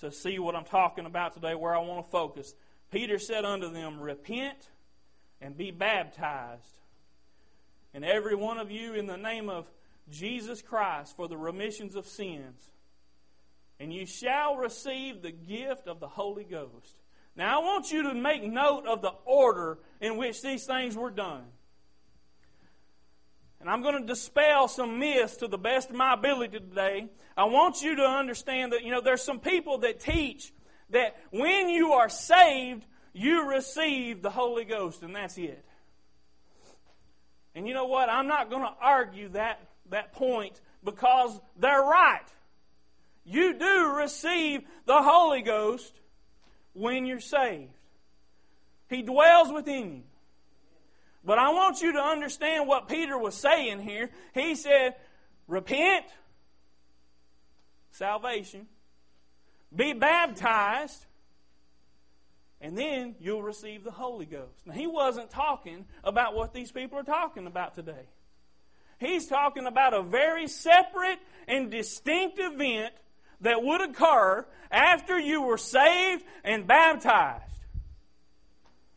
to 0.06 0.12
see 0.12 0.40
what 0.40 0.56
I'm 0.56 0.66
talking 0.66 1.06
about 1.06 1.34
today, 1.34 1.56
where 1.56 1.76
I 1.76 1.80
want 1.80 2.06
to 2.06 2.12
focus. 2.12 2.54
Peter 2.92 3.20
said 3.20 3.46
unto 3.46 3.72
them, 3.72 4.00
Repent 4.00 4.70
and 5.42 5.58
be 5.58 5.72
baptized, 5.72 6.80
and 7.94 8.04
every 8.04 8.36
one 8.36 8.58
of 8.58 8.72
you 8.72 8.94
in 8.94 9.08
the 9.08 9.18
name 9.18 9.50
of 9.50 9.68
Jesus 10.12 10.62
Christ 10.62 11.16
for 11.16 11.28
the 11.28 11.38
remissions 11.38 11.96
of 11.96 12.08
sins, 12.08 12.70
and 13.80 13.94
you 13.94 14.06
shall 14.06 14.58
receive 14.58 15.22
the 15.22 15.32
gift 15.32 15.88
of 15.88 16.00
the 16.00 16.08
Holy 16.08 16.44
Ghost. 16.44 17.00
Now, 17.36 17.60
I 17.60 17.64
want 17.64 17.92
you 17.92 18.04
to 18.04 18.14
make 18.14 18.44
note 18.44 18.86
of 18.86 19.02
the 19.02 19.14
order 19.26 19.78
in 20.02 20.18
which 20.18 20.42
these 20.42 20.66
things 20.66 20.98
were 20.98 21.12
done. 21.12 21.46
And 23.62 23.70
I'm 23.70 23.82
going 23.82 24.00
to 24.00 24.06
dispel 24.06 24.68
some 24.68 25.00
myths 25.00 25.38
to 25.38 25.48
the 25.48 25.58
best 25.58 25.90
of 25.90 25.96
my 25.96 26.14
ability 26.14 26.60
today. 26.60 27.08
I 27.38 27.46
want 27.46 27.82
you 27.82 27.96
to 27.98 28.04
understand 28.04 28.74
that, 28.74 28.84
you 28.84 28.92
know, 28.92 29.02
there's 29.02 29.22
some 29.22 29.40
people 29.40 29.80
that 29.80 30.00
teach 30.00 30.52
that 30.90 31.16
when 31.32 31.70
you 31.70 31.94
are 31.94 32.10
saved, 32.10 32.86
you 33.14 33.50
receive 33.50 34.22
the 34.22 34.30
Holy 34.30 34.66
Ghost, 34.66 35.04
and 35.04 35.16
that's 35.16 35.38
it. 35.38 35.64
And 37.56 37.68
you 37.68 37.74
know 37.74 37.86
what? 37.86 38.10
I'm 38.10 38.28
not 38.28 38.50
going 38.50 38.64
to 38.64 38.74
argue 38.82 39.30
that 39.30 39.60
that 39.90 40.14
point 40.14 40.62
because 40.84 41.40
they're 41.58 41.82
right. 41.82 42.26
You 43.30 43.54
do 43.54 43.94
receive 43.96 44.64
the 44.88 45.04
Holy 45.04 45.44
Ghost 45.44 45.94
when 46.74 47.06
you're 47.06 47.20
saved. 47.20 47.70
He 48.90 49.04
dwells 49.04 49.54
within 49.54 49.98
you. 49.98 50.04
But 51.24 51.38
I 51.38 51.52
want 51.52 51.80
you 51.82 51.92
to 51.94 52.00
understand 52.00 52.68
what 52.68 52.88
Peter 52.88 53.16
was 53.20 53.36
saying 53.36 53.82
here. 53.82 54.10
He 54.34 54.56
said, 54.56 54.96
Repent, 55.48 56.06
salvation, 57.92 58.66
be 59.76 59.94
baptized, 59.94 61.06
and 62.62 62.76
then 62.76 63.16
you'll 63.20 63.44
receive 63.44 63.84
the 63.84 63.92
Holy 63.92 64.26
Ghost. 64.26 64.66
Now, 64.66 64.74
he 64.74 64.88
wasn't 64.88 65.30
talking 65.30 65.86
about 66.04 66.34
what 66.34 66.52
these 66.52 66.72
people 66.72 66.98
are 66.98 67.04
talking 67.04 67.46
about 67.46 67.76
today. 67.76 68.08
He's 69.00 69.28
talking 69.28 69.68
about 69.68 69.94
a 69.94 70.02
very 70.02 70.48
separate 70.48 71.20
and 71.48 71.70
distinct 71.70 72.40
event 72.40 72.94
that 73.42 73.64
would 73.64 73.82
occur 73.82 74.46
after 74.72 75.20
you 75.20 75.42
were 75.42 75.58
saved 75.58 76.24
and 76.44 76.68
baptized. 76.68 77.44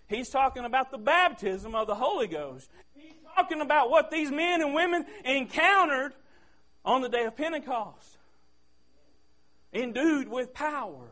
He's 0.09 0.29
talking 0.29 0.65
about 0.65 0.91
the 0.91 0.99
baptism 0.99 1.75
of 1.75 1.87
the 1.87 1.95
Holy 1.95 2.27
Ghost. 2.27 2.69
He's 2.95 3.15
talking 3.35 3.61
about 3.61 3.91
what 3.91 4.11
these 4.11 4.31
men 4.31 4.61
and 4.61 4.75
women 4.75 5.07
encountered 5.25 6.13
on 6.85 7.01
the 7.01 7.09
day 7.09 7.25
of 7.25 7.37
Pentecost. 7.37 8.19
Endued 9.73 10.29
with 10.29 10.53
power. 10.53 11.09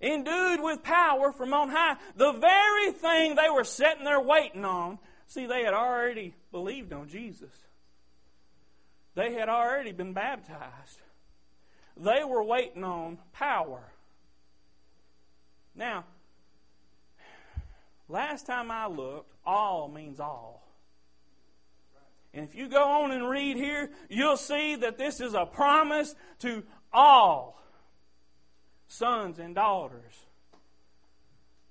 Endued 0.00 0.60
with 0.60 0.82
power 0.82 1.32
from 1.32 1.54
on 1.54 1.68
high. 1.68 1.96
The 2.16 2.32
very 2.32 2.92
thing 2.92 3.36
they 3.36 3.50
were 3.50 3.64
sitting 3.64 4.04
there 4.04 4.20
waiting 4.20 4.64
on 4.64 4.98
See, 5.28 5.44
they 5.44 5.62
had 5.62 5.74
already 5.74 6.34
believed 6.50 6.92
on 6.92 7.08
Jesus. 7.08 7.52
They 9.14 9.34
had 9.34 9.50
already 9.50 9.92
been 9.92 10.14
baptized. 10.14 11.00
They 11.98 12.22
were 12.24 12.42
waiting 12.42 12.84
on 12.84 13.18
power. 13.32 13.82
Now, 15.74 16.04
last 18.08 18.46
time 18.46 18.70
I 18.70 18.86
looked, 18.86 19.32
all 19.44 19.88
means 19.88 20.20
all. 20.20 20.62
And 22.34 22.46
if 22.46 22.54
you 22.54 22.68
go 22.68 23.02
on 23.02 23.10
and 23.10 23.28
read 23.28 23.56
here, 23.56 23.90
you'll 24.08 24.36
see 24.36 24.76
that 24.76 24.98
this 24.98 25.20
is 25.20 25.34
a 25.34 25.46
promise 25.46 26.14
to 26.40 26.62
all 26.92 27.60
sons 28.86 29.38
and 29.38 29.54
daughters. 29.54 30.14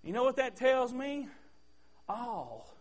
You 0.04 0.14
know 0.14 0.24
what 0.24 0.38
that 0.38 0.56
tells 0.56 0.94
me? 0.94 1.28
All. 2.10 2.74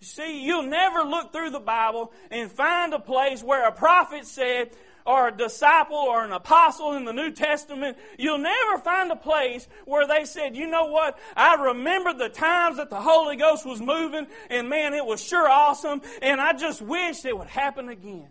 See, 0.00 0.44
you'll 0.44 0.62
never 0.62 1.00
look 1.00 1.32
through 1.32 1.50
the 1.50 1.60
Bible 1.60 2.12
and 2.30 2.50
find 2.50 2.94
a 2.94 3.00
place 3.00 3.42
where 3.42 3.66
a 3.66 3.72
prophet 3.72 4.26
said, 4.26 4.70
or 5.08 5.28
a 5.28 5.32
disciple 5.34 5.96
or 5.96 6.22
an 6.22 6.32
apostle 6.32 6.92
in 6.92 7.06
the 7.06 7.14
New 7.14 7.30
Testament, 7.30 7.96
you'll 8.18 8.36
never 8.36 8.76
find 8.84 9.10
a 9.10 9.16
place 9.16 9.66
where 9.86 10.06
they 10.06 10.26
said, 10.26 10.54
you 10.54 10.66
know 10.66 10.84
what, 10.84 11.18
I 11.34 11.54
remember 11.54 12.12
the 12.12 12.28
times 12.28 12.76
that 12.76 12.90
the 12.90 13.00
Holy 13.00 13.36
Ghost 13.36 13.64
was 13.64 13.80
moving, 13.80 14.26
and 14.50 14.68
man, 14.68 14.92
it 14.92 15.06
was 15.06 15.24
sure 15.24 15.48
awesome, 15.48 16.02
and 16.20 16.42
I 16.42 16.52
just 16.52 16.82
wish 16.82 17.24
it 17.24 17.36
would 17.36 17.48
happen 17.48 17.88
again. 17.88 18.28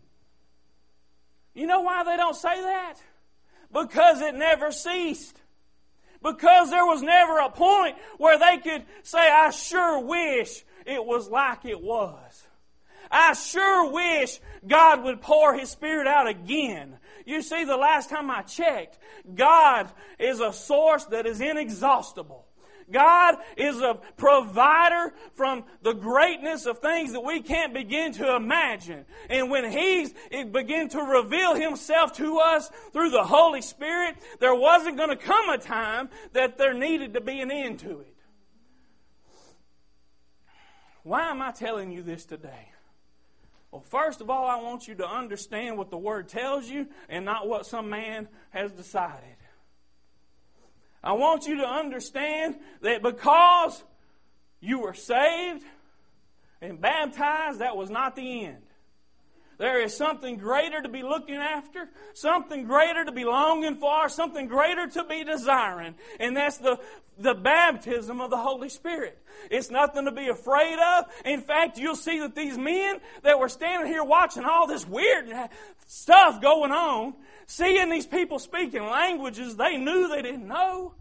You 1.56 1.66
know 1.66 1.82
why 1.82 2.04
they 2.04 2.16
don't 2.16 2.36
say 2.36 2.62
that? 2.62 2.98
Because 3.74 4.22
it 4.22 4.36
never 4.36 4.72
ceased. 4.72 5.36
Because 6.22 6.70
there 6.70 6.86
was 6.86 7.02
never 7.02 7.40
a 7.40 7.50
point 7.50 7.96
where 8.20 8.38
they 8.38 8.58
could 8.58 8.84
say, 9.02 9.18
I 9.18 9.50
sure 9.50 10.00
wish 10.06 10.64
it 10.86 11.04
was 11.04 11.28
like 11.28 11.66
it 11.66 11.82
was. 11.82 12.48
I 13.12 13.34
sure 13.34 13.92
wish 13.92 14.40
God 14.68 15.04
would 15.04 15.22
pour 15.22 15.56
His 15.56 15.70
Spirit 15.70 16.08
out 16.08 16.28
again. 16.28 16.98
You 17.26 17.42
see, 17.42 17.64
the 17.66 17.78
last 17.78 18.10
time 18.10 18.32
I 18.32 18.42
checked, 18.42 18.98
God 19.36 19.90
is 20.18 20.40
a 20.40 20.54
source 20.54 21.06
that 21.06 21.26
is 21.26 21.42
inexhaustible. 21.42 22.48
God 22.90 23.36
is 23.58 23.82
a 23.82 24.00
provider 24.16 25.14
from 25.34 25.66
the 25.82 25.94
greatness 25.94 26.66
of 26.66 26.80
things 26.80 27.12
that 27.12 27.20
we 27.20 27.42
can't 27.42 27.74
begin 27.74 28.14
to 28.14 28.36
imagine. 28.36 29.06
And 29.30 29.50
when 29.52 29.70
He's 29.70 30.14
begin 30.52 30.88
to 30.90 31.00
reveal 31.00 31.56
Himself 31.56 32.14
to 32.14 32.40
us 32.40 32.72
through 32.94 33.10
the 33.10 33.24
Holy 33.24 33.62
Spirit, 33.62 34.16
there 34.40 34.56
wasn't 34.56 34.96
going 34.96 35.10
to 35.10 35.18
come 35.18 35.50
a 35.50 35.58
time 35.58 36.10
that 36.32 36.58
there 36.58 36.74
needed 36.74 37.16
to 37.16 37.22
be 37.22 37.42
an 37.42 37.52
end 37.52 37.80
to 37.80 38.00
it. 38.00 38.14
Why 41.04 41.30
am 41.30 41.42
I 41.42 41.52
telling 41.52 41.92
you 41.92 42.04
this 42.04 42.26
today? 42.26 42.70
Well, 43.78 43.84
first 43.84 44.22
of 44.22 44.32
all, 44.32 44.48
I 44.48 44.56
want 44.60 44.88
you 44.88 44.96
to 44.96 45.08
understand 45.08 45.78
what 45.78 45.92
the 45.92 46.00
Word 46.00 46.28
tells 46.28 46.68
you 46.68 46.88
and 47.10 47.24
not 47.24 47.48
what 47.48 47.68
some 47.68 47.92
man 47.92 48.28
has 48.50 48.72
decided. 48.72 49.36
I 51.04 51.12
want 51.12 51.46
you 51.46 51.58
to 51.58 51.68
understand 51.68 52.56
that 52.82 53.04
because 53.04 53.84
you 54.60 54.80
were 54.80 54.96
saved 54.96 55.64
and 56.60 56.82
baptized, 56.82 57.60
that 57.60 57.78
was 57.78 57.92
not 57.92 58.16
the 58.16 58.46
end. 58.46 58.64
There 59.58 59.82
is 59.82 59.96
something 59.98 60.38
greater 60.38 60.82
to 60.82 60.90
be 60.90 61.02
looking 61.02 61.36
after, 61.36 61.90
something 62.14 62.66
greater 62.66 63.04
to 63.04 63.12
be 63.12 63.26
longing 63.26 63.76
for, 63.76 64.08
something 64.08 64.48
greater 64.48 64.88
to 64.88 65.04
be 65.04 65.24
desiring. 65.24 65.96
And 66.20 66.38
that's 66.38 66.58
the, 66.58 66.80
the 67.18 67.34
baptism 67.34 68.22
of 68.22 68.30
the 68.30 68.38
Holy 68.38 68.70
Spirit. 68.70 69.18
It's 69.50 69.72
nothing 69.72 70.06
to 70.06 70.12
be 70.12 70.28
afraid 70.28 70.78
of. 70.78 71.06
In 71.26 71.42
fact, 71.42 71.80
you'll 71.80 71.96
see 71.96 72.20
that 72.20 72.36
these 72.36 72.56
men 72.56 73.00
that 73.24 73.40
were 73.40 73.50
standing 73.50 73.92
here 73.92 74.04
watching 74.04 74.46
all 74.46 74.68
this 74.68 74.88
weird 74.88 75.34
stuff 75.88 76.40
going 76.40 76.72
on, 76.72 77.16
seeing 77.48 77.90
these 77.90 78.06
people 78.06 78.38
speaking 78.38 78.84
languages 78.84 79.56
they 79.56 79.78
knew 79.78 80.08
they 80.08 80.22
didn't 80.22 80.48
know, 80.48 80.94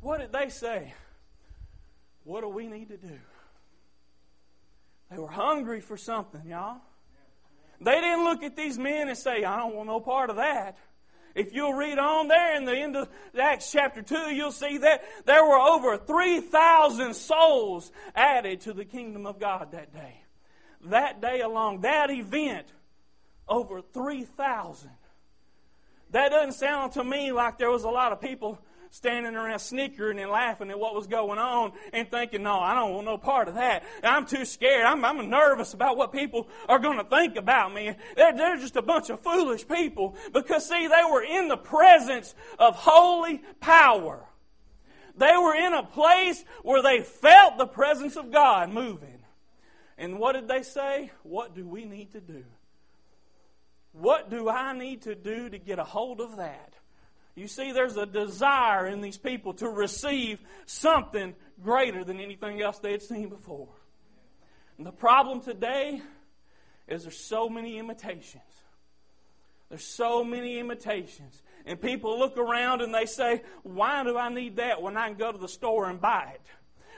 what 0.00 0.18
did 0.18 0.32
they 0.32 0.48
say? 0.48 0.94
What 2.24 2.40
do 2.40 2.48
we 2.48 2.66
need 2.66 2.88
to 2.88 2.96
do? 2.96 3.18
They 5.12 5.18
were 5.18 5.28
hungry 5.28 5.80
for 5.80 5.96
something, 5.96 6.42
y'all. 6.48 6.80
They 7.84 8.00
didn't 8.00 8.24
look 8.24 8.42
at 8.42 8.56
these 8.56 8.78
men 8.78 9.08
and 9.08 9.18
say, 9.18 9.44
I 9.44 9.58
don't 9.58 9.74
want 9.74 9.88
no 9.88 10.00
part 10.00 10.30
of 10.30 10.36
that. 10.36 10.76
If 11.34 11.54
you'll 11.54 11.72
read 11.72 11.98
on 11.98 12.28
there 12.28 12.56
in 12.56 12.64
the 12.64 12.76
end 12.76 12.96
of 12.96 13.08
Acts 13.40 13.72
chapter 13.72 14.02
2, 14.02 14.34
you'll 14.34 14.52
see 14.52 14.78
that 14.78 15.02
there 15.24 15.44
were 15.44 15.58
over 15.58 15.96
3,000 15.96 17.14
souls 17.14 17.90
added 18.14 18.60
to 18.62 18.72
the 18.72 18.84
kingdom 18.84 19.26
of 19.26 19.38
God 19.40 19.72
that 19.72 19.94
day. 19.94 20.22
That 20.86 21.20
day 21.20 21.40
alone, 21.40 21.80
that 21.82 22.10
event, 22.10 22.66
over 23.48 23.80
3,000. 23.80 24.90
That 26.10 26.30
doesn't 26.30 26.52
sound 26.52 26.92
to 26.92 27.04
me 27.04 27.32
like 27.32 27.56
there 27.56 27.70
was 27.70 27.84
a 27.84 27.90
lot 27.90 28.12
of 28.12 28.20
people 28.20 28.58
standing 28.92 29.34
around 29.34 29.58
snickering 29.58 30.20
and 30.20 30.30
laughing 30.30 30.70
at 30.70 30.78
what 30.78 30.94
was 30.94 31.06
going 31.06 31.38
on 31.38 31.72
and 31.94 32.10
thinking, 32.10 32.42
no, 32.42 32.60
I 32.60 32.74
don't 32.74 32.92
want 32.92 33.06
no 33.06 33.16
part 33.16 33.48
of 33.48 33.54
that. 33.54 33.84
I'm 34.04 34.26
too 34.26 34.44
scared. 34.44 34.84
I'm, 34.84 35.02
I'm 35.02 35.30
nervous 35.30 35.72
about 35.72 35.96
what 35.96 36.12
people 36.12 36.46
are 36.68 36.78
going 36.78 36.98
to 36.98 37.04
think 37.04 37.36
about 37.36 37.72
me. 37.72 37.94
They're, 38.16 38.36
they're 38.36 38.58
just 38.58 38.76
a 38.76 38.82
bunch 38.82 39.08
of 39.08 39.20
foolish 39.20 39.66
people 39.66 40.14
because, 40.34 40.68
see, 40.68 40.86
they 40.88 41.10
were 41.10 41.24
in 41.24 41.48
the 41.48 41.56
presence 41.56 42.34
of 42.58 42.76
holy 42.76 43.40
power. 43.60 44.26
They 45.16 45.36
were 45.38 45.54
in 45.54 45.72
a 45.72 45.82
place 45.82 46.44
where 46.62 46.82
they 46.82 47.00
felt 47.00 47.56
the 47.56 47.66
presence 47.66 48.16
of 48.16 48.30
God 48.30 48.70
moving. 48.70 49.20
And 49.96 50.18
what 50.18 50.32
did 50.32 50.48
they 50.48 50.62
say? 50.62 51.12
What 51.22 51.54
do 51.54 51.66
we 51.66 51.86
need 51.86 52.12
to 52.12 52.20
do? 52.20 52.44
What 53.92 54.28
do 54.28 54.50
I 54.50 54.76
need 54.76 55.02
to 55.02 55.14
do 55.14 55.48
to 55.48 55.58
get 55.58 55.78
a 55.78 55.84
hold 55.84 56.20
of 56.20 56.36
that? 56.36 56.74
You 57.34 57.48
see, 57.48 57.72
there's 57.72 57.96
a 57.96 58.06
desire 58.06 58.86
in 58.86 59.00
these 59.00 59.16
people 59.16 59.54
to 59.54 59.68
receive 59.68 60.38
something 60.66 61.34
greater 61.62 62.04
than 62.04 62.20
anything 62.20 62.60
else 62.60 62.78
they 62.78 62.92
had 62.92 63.02
seen 63.02 63.28
before. 63.28 63.68
And 64.76 64.86
the 64.86 64.92
problem 64.92 65.40
today 65.40 66.02
is 66.88 67.02
there's 67.02 67.18
so 67.18 67.48
many 67.48 67.78
imitations. 67.78 68.42
There's 69.70 69.84
so 69.84 70.22
many 70.22 70.58
imitations. 70.58 71.42
And 71.64 71.80
people 71.80 72.18
look 72.18 72.36
around 72.36 72.82
and 72.82 72.94
they 72.94 73.06
say, 73.06 73.42
Why 73.62 74.04
do 74.04 74.18
I 74.18 74.28
need 74.28 74.56
that 74.56 74.82
when 74.82 74.98
I 74.98 75.08
can 75.08 75.16
go 75.16 75.32
to 75.32 75.38
the 75.38 75.48
store 75.48 75.88
and 75.88 76.00
buy 76.00 76.32
it? 76.34 76.42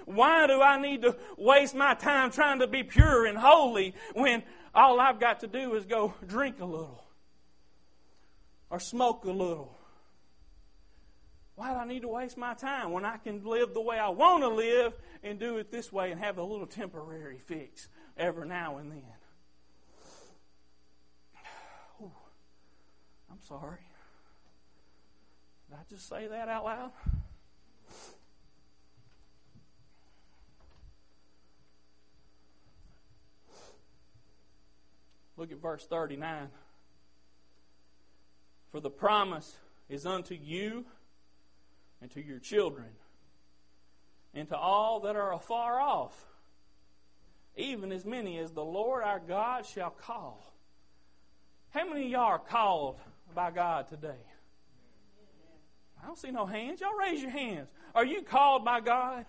Why 0.06 0.46
do 0.46 0.60
I 0.60 0.80
need 0.80 1.02
to 1.02 1.16
waste 1.38 1.74
my 1.74 1.94
time 1.94 2.30
trying 2.30 2.58
to 2.58 2.66
be 2.66 2.82
pure 2.82 3.26
and 3.26 3.38
holy 3.38 3.94
when 4.14 4.42
all 4.74 5.00
I've 5.00 5.20
got 5.20 5.40
to 5.40 5.46
do 5.46 5.74
is 5.74 5.86
go 5.86 6.14
drink 6.26 6.60
a 6.60 6.64
little 6.64 7.04
or 8.70 8.80
smoke 8.80 9.24
a 9.24 9.30
little 9.30 9.73
why 11.56 11.72
do 11.72 11.78
I 11.78 11.86
need 11.86 12.02
to 12.02 12.08
waste 12.08 12.36
my 12.36 12.54
time 12.54 12.90
when 12.90 13.04
I 13.04 13.16
can 13.16 13.44
live 13.44 13.74
the 13.74 13.80
way 13.80 13.98
I 13.98 14.08
want 14.08 14.42
to 14.42 14.48
live 14.48 14.92
and 15.22 15.38
do 15.38 15.58
it 15.58 15.70
this 15.70 15.92
way 15.92 16.10
and 16.10 16.20
have 16.20 16.38
a 16.38 16.42
little 16.42 16.66
temporary 16.66 17.38
fix 17.38 17.88
every 18.16 18.48
now 18.48 18.78
and 18.78 18.90
then? 18.90 19.02
Ooh, 22.02 22.10
I'm 23.30 23.40
sorry. 23.46 23.78
Did 25.70 25.78
I 25.78 25.82
just 25.88 26.08
say 26.08 26.26
that 26.26 26.48
out 26.48 26.64
loud? 26.64 26.90
Look 35.36 35.50
at 35.50 35.60
verse 35.60 35.84
39. 35.86 36.48
For 38.70 38.80
the 38.80 38.90
promise 38.90 39.56
is 39.88 40.06
unto 40.06 40.34
you 40.34 40.84
and 42.00 42.10
to 42.12 42.24
your 42.24 42.38
children, 42.38 42.88
and 44.34 44.48
to 44.48 44.56
all 44.56 45.00
that 45.00 45.16
are 45.16 45.32
afar 45.32 45.80
off, 45.80 46.14
even 47.56 47.92
as 47.92 48.04
many 48.04 48.38
as 48.38 48.50
the 48.52 48.64
Lord 48.64 49.04
our 49.04 49.20
God 49.20 49.64
shall 49.64 49.90
call. 49.90 50.52
How 51.70 51.88
many 51.88 52.06
of 52.06 52.10
y'all 52.10 52.22
are 52.22 52.38
called 52.38 52.98
by 53.34 53.50
God 53.50 53.88
today? 53.88 54.20
I 56.02 56.06
don't 56.06 56.18
see 56.18 56.30
no 56.30 56.46
hands. 56.46 56.80
Y'all 56.80 56.98
raise 56.98 57.22
your 57.22 57.30
hands. 57.30 57.68
Are 57.94 58.04
you 58.04 58.22
called 58.22 58.64
by 58.64 58.80
God? 58.80 59.24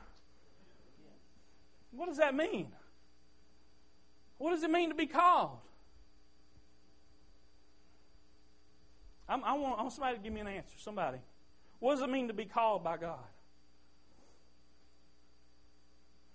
What 1.91 2.07
does 2.07 2.17
that 2.17 2.35
mean? 2.35 2.67
What 4.37 4.51
does 4.51 4.63
it 4.63 4.69
mean 4.69 4.89
to 4.89 4.95
be 4.95 5.05
called? 5.05 5.59
I'm, 9.27 9.43
I, 9.43 9.53
want, 9.53 9.79
I 9.79 9.81
want 9.81 9.93
somebody 9.93 10.17
to 10.17 10.23
give 10.23 10.33
me 10.33 10.41
an 10.41 10.47
answer. 10.47 10.75
Somebody. 10.77 11.17
What 11.85 11.93
does 11.97 12.01
it 12.01 12.09
mean 12.09 12.29
to 12.29 12.33
be 12.33 12.45
called 12.45 12.83
by 12.83 12.97
God? 12.97 13.19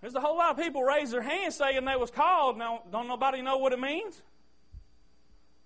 There's 0.01 0.15
a 0.15 0.21
whole 0.21 0.39
lot 0.39 0.53
of 0.53 0.65
people 0.65 0.85
raise 0.85 1.11
their 1.11 1.23
hands 1.23 1.57
saying 1.57 1.85
they 1.85 1.97
was 1.97 2.13
called. 2.13 2.57
Now, 2.57 2.85
don't 2.93 3.09
nobody 3.09 3.43
know 3.43 3.57
what 3.57 3.73
it 3.73 3.81
means? 3.81 4.23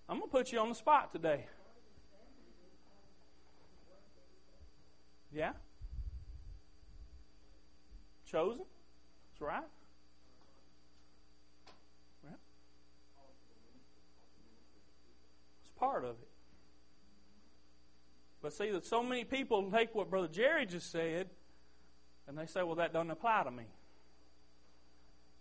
I'm 0.09 0.21
going 0.21 0.31
to 0.31 0.33
put 0.33 0.53
you 0.53 0.59
on 0.59 0.71
the 0.71 0.75
spot 0.75 1.13
today. 1.13 1.45
Yeah? 5.35 5.53
Chosen? 8.25 8.65
That's 9.33 9.43
right. 9.43 9.65
It's 15.61 15.73
part 15.79 16.05
of 16.05 16.13
it. 16.13 16.29
But 18.45 18.53
see 18.53 18.71
that 18.73 18.85
so 18.85 19.03
many 19.03 19.25
people 19.25 19.71
take 19.71 19.95
what 19.95 20.11
Brother 20.11 20.29
Jerry 20.29 20.67
just 20.67 20.93
said 20.93 21.31
and 22.29 22.37
they 22.37 22.45
say, 22.45 22.63
well, 22.63 22.75
that 22.75 22.93
doesn't 22.93 23.11
apply 23.11 23.43
to 23.45 23.51
me. 23.51 23.65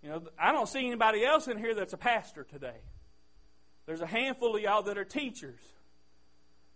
You 0.01 0.09
know, 0.09 0.23
I 0.39 0.53
don't 0.53 0.69
see 0.69 0.87
anybody 0.87 1.25
else 1.25 1.49
in 1.49 1.57
here 1.57 1.75
that's 1.75 1.91
a 1.91 1.97
pastor 1.97 2.45
today. 2.45 2.77
There's 3.85 3.99
a 3.99 4.07
handful 4.07 4.55
of 4.55 4.61
y'all 4.61 4.83
that 4.83 4.97
are 4.97 5.03
teachers. 5.03 5.59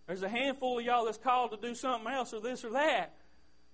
There's 0.06 0.22
a 0.22 0.28
handful 0.28 0.78
of 0.78 0.84
y'all 0.84 1.06
that's 1.06 1.16
called 1.16 1.52
to 1.52 1.56
do 1.56 1.74
something 1.74 2.12
else 2.12 2.34
or 2.34 2.42
this 2.42 2.62
or 2.62 2.72
that. 2.72 3.14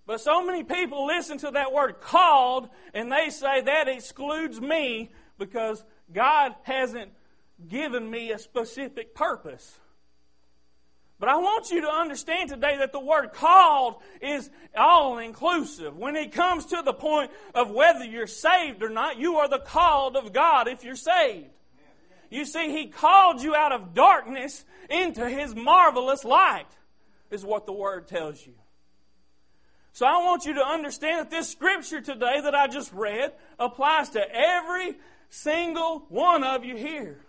But 0.07 0.21
so 0.21 0.47
many 0.47 0.63
people 0.63 1.07
listen 1.07 1.39
to 1.39 1.51
that 1.51 1.73
word 1.73 2.01
called 2.01 2.69
and 2.95 3.11
they 3.11 3.31
say 3.31 3.63
that 3.63 3.89
excludes 3.89 4.61
me 4.61 5.11
because 5.41 5.85
God 6.13 6.55
hasn't 6.63 7.11
given 7.69 8.09
me 8.09 8.31
a 8.31 8.39
specific 8.39 9.13
purpose. 9.13 9.81
But 11.21 11.29
I 11.29 11.37
want 11.37 11.71
you 11.71 11.83
to 11.83 11.89
understand 11.89 12.51
today 12.51 12.79
that 12.79 12.93
the 12.93 13.01
word 13.01 13.33
called 13.33 13.97
is 14.21 14.51
all 14.77 15.19
inclusive. 15.19 15.97
When 15.97 16.17
it 16.17 16.33
comes 16.33 16.67
to 16.67 16.83
the 16.85 16.93
point 16.93 17.31
of 17.55 17.71
whether 17.71 18.05
you're 18.05 18.27
saved 18.27 18.83
or 18.83 18.89
not, 18.89 19.19
you 19.19 19.37
are 19.37 19.49
the 19.49 19.61
called 19.61 20.17
of 20.17 20.33
God 20.33 20.67
if 20.67 20.83
you're 20.85 20.97
saved. 20.97 21.47
You 22.31 22.45
see, 22.45 22.71
He 22.73 22.89
called 22.89 23.41
you 23.41 23.55
out 23.55 23.71
of 23.71 23.95
darkness 23.95 24.65
into 24.91 25.29
His 25.29 25.55
marvelous 25.55 26.25
light, 26.25 26.67
is 27.31 27.45
what 27.45 27.65
the 27.65 27.73
Word 27.73 28.09
tells 28.09 28.45
you. 28.45 28.55
So 29.93 30.07
I 30.07 30.25
want 30.25 30.45
you 30.45 30.55
to 30.55 30.67
understand 30.67 31.21
that 31.21 31.31
this 31.31 31.49
scripture 31.49 32.01
today 32.01 32.41
that 32.41 32.55
I 32.57 32.67
just 32.67 32.93
read 32.93 33.33
applies 33.61 34.11
to 34.11 34.21
every 34.29 34.97
single 35.29 36.01
one 36.09 36.43
of 36.43 36.65
you 36.65 36.77
here. 36.77 37.24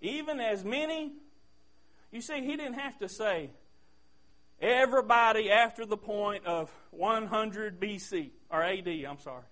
Even 0.00 0.40
as 0.40 0.64
many. 0.64 1.12
You 2.10 2.20
see, 2.20 2.40
he 2.40 2.56
didn't 2.56 2.74
have 2.74 2.98
to 2.98 3.08
say, 3.08 3.50
everybody 4.60 5.50
after 5.50 5.86
the 5.86 5.96
point 5.96 6.46
of 6.46 6.70
100 6.90 7.80
BC, 7.80 8.30
or 8.50 8.62
AD, 8.62 8.88
I'm 8.88 9.18
sorry. 9.18 9.44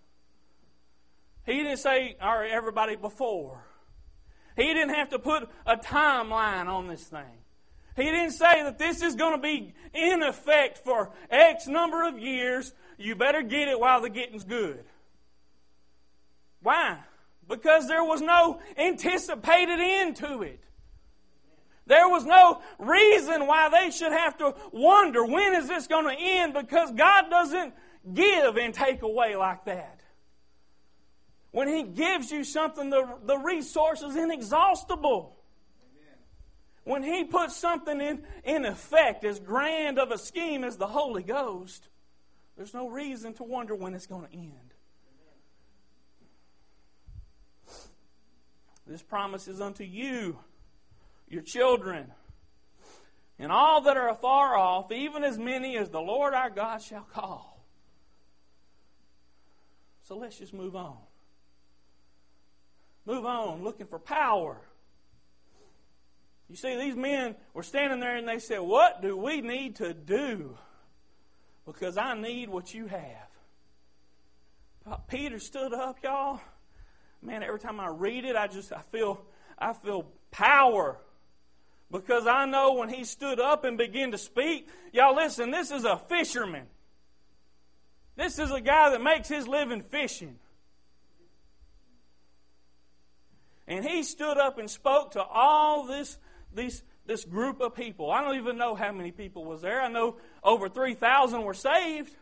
He 1.46 1.54
didn't 1.54 1.78
say, 1.78 2.16
or 2.22 2.44
everybody 2.44 2.96
before. 2.96 3.64
He 4.56 4.64
didn't 4.64 4.94
have 4.94 5.10
to 5.10 5.18
put 5.18 5.48
a 5.66 5.76
timeline 5.76 6.66
on 6.66 6.88
this 6.88 7.04
thing. 7.04 7.22
He 7.96 8.04
didn't 8.04 8.32
say 8.32 8.62
that 8.62 8.78
this 8.78 9.02
is 9.02 9.14
going 9.14 9.34
to 9.34 9.42
be 9.42 9.72
in 9.94 10.22
effect 10.22 10.78
for 10.78 11.10
X 11.30 11.66
number 11.66 12.06
of 12.06 12.18
years. 12.18 12.72
You 12.96 13.16
better 13.16 13.42
get 13.42 13.68
it 13.68 13.78
while 13.78 14.00
the 14.00 14.10
getting's 14.10 14.44
good. 14.44 14.84
Why? 16.60 16.98
Because 17.48 17.88
there 17.88 18.04
was 18.04 18.20
no 18.20 18.60
anticipated 18.76 19.80
end 19.80 20.16
to 20.16 20.42
it. 20.42 20.62
There 21.86 22.06
was 22.06 22.26
no 22.26 22.60
reason 22.78 23.46
why 23.46 23.70
they 23.70 23.90
should 23.90 24.12
have 24.12 24.36
to 24.38 24.54
wonder 24.72 25.24
when 25.24 25.54
is 25.54 25.68
this 25.68 25.86
going 25.86 26.04
to 26.04 26.22
end 26.22 26.52
because 26.52 26.92
God 26.92 27.30
doesn't 27.30 27.72
give 28.12 28.56
and 28.58 28.74
take 28.74 29.00
away 29.00 29.36
like 29.36 29.64
that. 29.64 30.02
When 31.50 31.66
He 31.66 31.82
gives 31.82 32.30
you 32.30 32.44
something, 32.44 32.90
the, 32.90 33.16
the 33.24 33.38
resource 33.38 34.02
is 34.02 34.16
inexhaustible. 34.16 35.34
When 36.84 37.02
He 37.02 37.24
puts 37.24 37.56
something 37.56 37.98
in, 38.02 38.22
in 38.44 38.66
effect, 38.66 39.24
as 39.24 39.40
grand 39.40 39.98
of 39.98 40.10
a 40.10 40.18
scheme 40.18 40.64
as 40.64 40.76
the 40.76 40.86
Holy 40.86 41.22
Ghost, 41.22 41.88
there's 42.58 42.74
no 42.74 42.90
reason 42.90 43.32
to 43.34 43.44
wonder 43.44 43.74
when 43.74 43.94
it's 43.94 44.06
going 44.06 44.26
to 44.26 44.34
end. 44.34 44.67
This 48.88 49.02
promise 49.02 49.46
is 49.48 49.60
unto 49.60 49.84
you 49.84 50.38
your 51.28 51.42
children, 51.42 52.06
and 53.38 53.52
all 53.52 53.82
that 53.82 53.98
are 53.98 54.08
afar 54.08 54.56
off, 54.56 54.90
even 54.90 55.22
as 55.24 55.38
many 55.38 55.76
as 55.76 55.90
the 55.90 56.00
Lord 56.00 56.32
our 56.32 56.48
God 56.50 56.80
shall 56.80 57.02
call. 57.02 57.62
So 60.04 60.16
let's 60.16 60.38
just 60.38 60.54
move 60.54 60.74
on. 60.74 60.96
Move 63.04 63.26
on, 63.26 63.62
looking 63.62 63.86
for 63.86 63.98
power. 63.98 64.56
You 66.48 66.56
see, 66.56 66.76
these 66.76 66.96
men 66.96 67.36
were 67.52 67.62
standing 67.62 68.00
there 68.00 68.16
and 68.16 68.26
they 68.26 68.38
said, 68.38 68.60
What 68.60 69.02
do 69.02 69.16
we 69.16 69.42
need 69.42 69.76
to 69.76 69.92
do? 69.92 70.56
Because 71.66 71.98
I 71.98 72.18
need 72.18 72.48
what 72.48 72.72
you 72.72 72.86
have. 72.86 73.28
Peter 75.08 75.38
stood 75.38 75.74
up, 75.74 75.98
y'all. 76.02 76.40
Man, 77.22 77.42
every 77.42 77.58
time 77.58 77.80
I 77.80 77.88
read 77.88 78.24
it, 78.24 78.36
I 78.36 78.46
just 78.46 78.72
I 78.72 78.82
feel 78.92 79.20
I 79.58 79.72
feel 79.72 80.06
power 80.30 80.98
because 81.90 82.26
I 82.26 82.44
know 82.44 82.74
when 82.74 82.88
he 82.88 83.04
stood 83.04 83.40
up 83.40 83.64
and 83.64 83.78
began 83.78 84.12
to 84.12 84.18
speak, 84.18 84.68
y'all 84.92 85.16
listen, 85.16 85.50
this 85.50 85.70
is 85.70 85.84
a 85.84 85.96
fisherman. 85.96 86.66
This 88.16 88.38
is 88.38 88.50
a 88.50 88.60
guy 88.60 88.90
that 88.90 89.00
makes 89.00 89.28
his 89.28 89.48
living 89.48 89.82
fishing. 89.82 90.38
And 93.66 93.84
he 93.84 94.02
stood 94.02 94.38
up 94.38 94.58
and 94.58 94.68
spoke 94.68 95.12
to 95.12 95.22
all 95.22 95.86
this, 95.86 96.18
this, 96.52 96.82
this 97.06 97.24
group 97.24 97.60
of 97.60 97.74
people. 97.74 98.10
I 98.10 98.22
don't 98.22 98.36
even 98.36 98.56
know 98.56 98.74
how 98.74 98.92
many 98.92 99.12
people 99.12 99.44
was 99.44 99.62
there. 99.62 99.80
I 99.80 99.88
know 99.88 100.16
over 100.42 100.68
3,000 100.68 101.42
were 101.42 101.54
saved. 101.54 102.14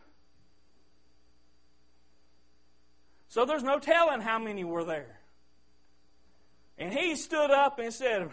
So 3.37 3.45
there's 3.45 3.61
no 3.61 3.77
telling 3.77 4.19
how 4.19 4.39
many 4.39 4.63
were 4.63 4.83
there. 4.83 5.19
And 6.79 6.91
he 6.91 7.15
stood 7.15 7.51
up 7.51 7.77
and 7.77 7.93
said, 7.93 8.31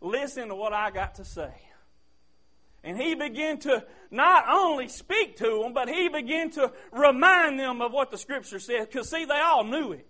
listen 0.00 0.46
to 0.46 0.54
what 0.54 0.72
I 0.72 0.92
got 0.92 1.16
to 1.16 1.24
say. 1.24 1.50
And 2.84 2.96
he 2.96 3.16
began 3.16 3.58
to 3.62 3.84
not 4.12 4.44
only 4.48 4.86
speak 4.86 5.38
to 5.38 5.60
them, 5.60 5.72
but 5.72 5.88
he 5.88 6.08
began 6.08 6.50
to 6.50 6.72
remind 6.92 7.58
them 7.58 7.82
of 7.82 7.90
what 7.90 8.12
the 8.12 8.16
scripture 8.16 8.60
said. 8.60 8.86
Because, 8.86 9.10
see, 9.10 9.24
they 9.24 9.40
all 9.40 9.64
knew 9.64 9.90
it. 9.90 10.06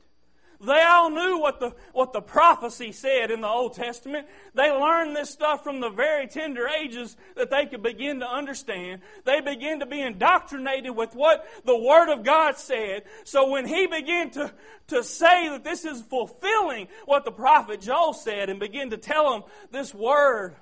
They 0.64 0.82
all 0.82 1.10
knew 1.10 1.38
what 1.38 1.60
the, 1.60 1.74
what 1.92 2.12
the 2.12 2.20
prophecy 2.20 2.92
said 2.92 3.30
in 3.30 3.40
the 3.40 3.48
Old 3.48 3.74
Testament. 3.74 4.26
They 4.54 4.70
learned 4.70 5.16
this 5.16 5.30
stuff 5.30 5.62
from 5.62 5.80
the 5.80 5.90
very 5.90 6.26
tender 6.26 6.66
ages 6.68 7.16
that 7.36 7.50
they 7.50 7.66
could 7.66 7.82
begin 7.82 8.20
to 8.20 8.26
understand. 8.26 9.00
They 9.24 9.40
began 9.40 9.80
to 9.80 9.86
be 9.86 10.00
indoctrinated 10.00 10.94
with 10.96 11.14
what 11.14 11.46
the 11.64 11.76
Word 11.76 12.12
of 12.12 12.24
God 12.24 12.56
said. 12.56 13.04
So 13.24 13.50
when 13.50 13.66
he 13.66 13.86
began 13.86 14.30
to, 14.30 14.52
to 14.88 15.02
say 15.02 15.48
that 15.50 15.64
this 15.64 15.84
is 15.84 16.02
fulfilling 16.02 16.88
what 17.06 17.24
the 17.24 17.32
prophet 17.32 17.80
Joel 17.80 18.12
said 18.12 18.50
and 18.50 18.60
begin 18.60 18.90
to 18.90 18.96
tell 18.96 19.32
them 19.32 19.42
this 19.70 19.94
Word, 19.94 20.56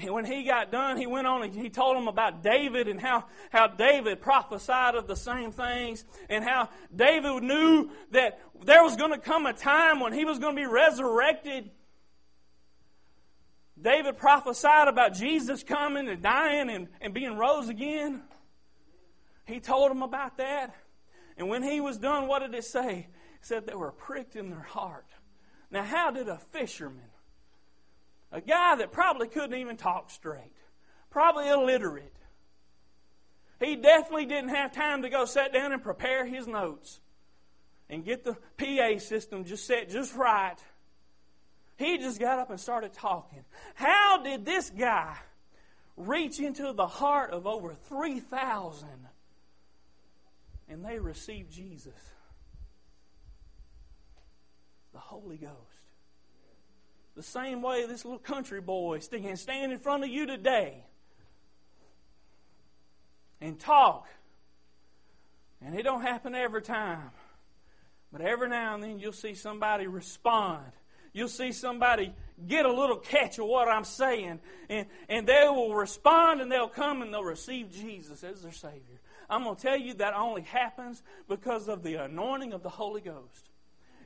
and 0.00 0.12
when 0.12 0.24
he 0.24 0.42
got 0.42 0.70
done, 0.72 0.96
he 0.96 1.06
went 1.06 1.26
on 1.26 1.42
and 1.42 1.54
he 1.54 1.68
told 1.68 1.96
them 1.96 2.08
about 2.08 2.42
David 2.42 2.88
and 2.88 3.00
how, 3.00 3.24
how 3.50 3.66
David 3.66 4.20
prophesied 4.20 4.94
of 4.94 5.06
the 5.06 5.16
same 5.16 5.52
things 5.52 6.04
and 6.28 6.44
how 6.44 6.68
David 6.94 7.42
knew 7.42 7.90
that 8.10 8.40
there 8.64 8.82
was 8.82 8.96
going 8.96 9.12
to 9.12 9.18
come 9.18 9.46
a 9.46 9.52
time 9.52 10.00
when 10.00 10.12
he 10.12 10.24
was 10.24 10.38
going 10.38 10.56
to 10.56 10.60
be 10.60 10.66
resurrected. 10.66 11.70
David 13.80 14.16
prophesied 14.16 14.88
about 14.88 15.14
Jesus 15.14 15.62
coming 15.62 16.08
and 16.08 16.22
dying 16.22 16.70
and, 16.70 16.88
and 17.00 17.12
being 17.12 17.36
rose 17.36 17.68
again. 17.68 18.22
He 19.44 19.60
told 19.60 19.90
them 19.90 20.02
about 20.02 20.38
that. 20.38 20.74
And 21.36 21.48
when 21.48 21.62
he 21.62 21.80
was 21.80 21.98
done, 21.98 22.26
what 22.26 22.40
did 22.40 22.54
it 22.54 22.64
say? 22.64 23.08
It 23.34 23.46
said 23.46 23.66
they 23.66 23.74
were 23.74 23.92
pricked 23.92 24.36
in 24.36 24.50
their 24.50 24.60
heart. 24.60 25.06
Now, 25.70 25.82
how 25.82 26.10
did 26.10 26.28
a 26.28 26.38
fisherman 26.38 27.10
a 28.32 28.40
guy 28.40 28.76
that 28.76 28.92
probably 28.92 29.28
couldn't 29.28 29.58
even 29.58 29.76
talk 29.76 30.10
straight, 30.10 30.52
probably 31.10 31.48
illiterate. 31.48 32.12
He 33.60 33.76
definitely 33.76 34.26
didn't 34.26 34.50
have 34.50 34.72
time 34.72 35.02
to 35.02 35.08
go 35.08 35.24
sit 35.24 35.52
down 35.52 35.72
and 35.72 35.82
prepare 35.82 36.26
his 36.26 36.46
notes 36.46 37.00
and 37.88 38.04
get 38.04 38.24
the 38.24 38.36
PA 38.58 38.98
system 38.98 39.44
just 39.44 39.66
set 39.66 39.88
just 39.88 40.14
right. 40.14 40.56
He 41.78 41.98
just 41.98 42.18
got 42.18 42.38
up 42.38 42.50
and 42.50 42.58
started 42.58 42.92
talking. 42.92 43.44
How 43.74 44.22
did 44.22 44.44
this 44.44 44.70
guy 44.70 45.16
reach 45.96 46.40
into 46.40 46.72
the 46.72 46.86
heart 46.86 47.30
of 47.30 47.46
over 47.46 47.74
3,000 47.88 48.88
and 50.68 50.84
they 50.84 50.98
received 50.98 51.52
Jesus? 51.52 51.94
The 54.92 54.98
Holy 54.98 55.36
Ghost 55.36 55.75
the 57.16 57.22
same 57.22 57.62
way 57.62 57.86
this 57.86 58.04
little 58.04 58.18
country 58.18 58.60
boy 58.60 59.00
can 59.00 59.36
stand 59.36 59.72
in 59.72 59.78
front 59.78 60.04
of 60.04 60.10
you 60.10 60.26
today 60.26 60.84
and 63.40 63.58
talk. 63.58 64.06
And 65.64 65.74
it 65.74 65.82
don't 65.82 66.02
happen 66.02 66.34
every 66.34 66.60
time. 66.60 67.10
But 68.12 68.20
every 68.20 68.48
now 68.48 68.74
and 68.74 68.82
then 68.82 68.98
you'll 68.98 69.12
see 69.12 69.34
somebody 69.34 69.86
respond. 69.86 70.66
You'll 71.14 71.28
see 71.28 71.52
somebody 71.52 72.12
get 72.46 72.66
a 72.66 72.72
little 72.72 72.98
catch 72.98 73.38
of 73.38 73.46
what 73.46 73.68
I'm 73.68 73.84
saying. 73.84 74.38
And, 74.68 74.86
and 75.08 75.26
they 75.26 75.46
will 75.48 75.74
respond 75.74 76.42
and 76.42 76.52
they'll 76.52 76.68
come 76.68 77.00
and 77.00 77.12
they'll 77.12 77.24
receive 77.24 77.72
Jesus 77.72 78.22
as 78.22 78.42
their 78.42 78.52
Savior. 78.52 79.00
I'm 79.30 79.42
going 79.42 79.56
to 79.56 79.62
tell 79.62 79.78
you 79.78 79.94
that 79.94 80.12
only 80.14 80.42
happens 80.42 81.02
because 81.28 81.68
of 81.68 81.82
the 81.82 81.94
anointing 82.04 82.52
of 82.52 82.62
the 82.62 82.68
Holy 82.68 83.00
Ghost. 83.00 83.50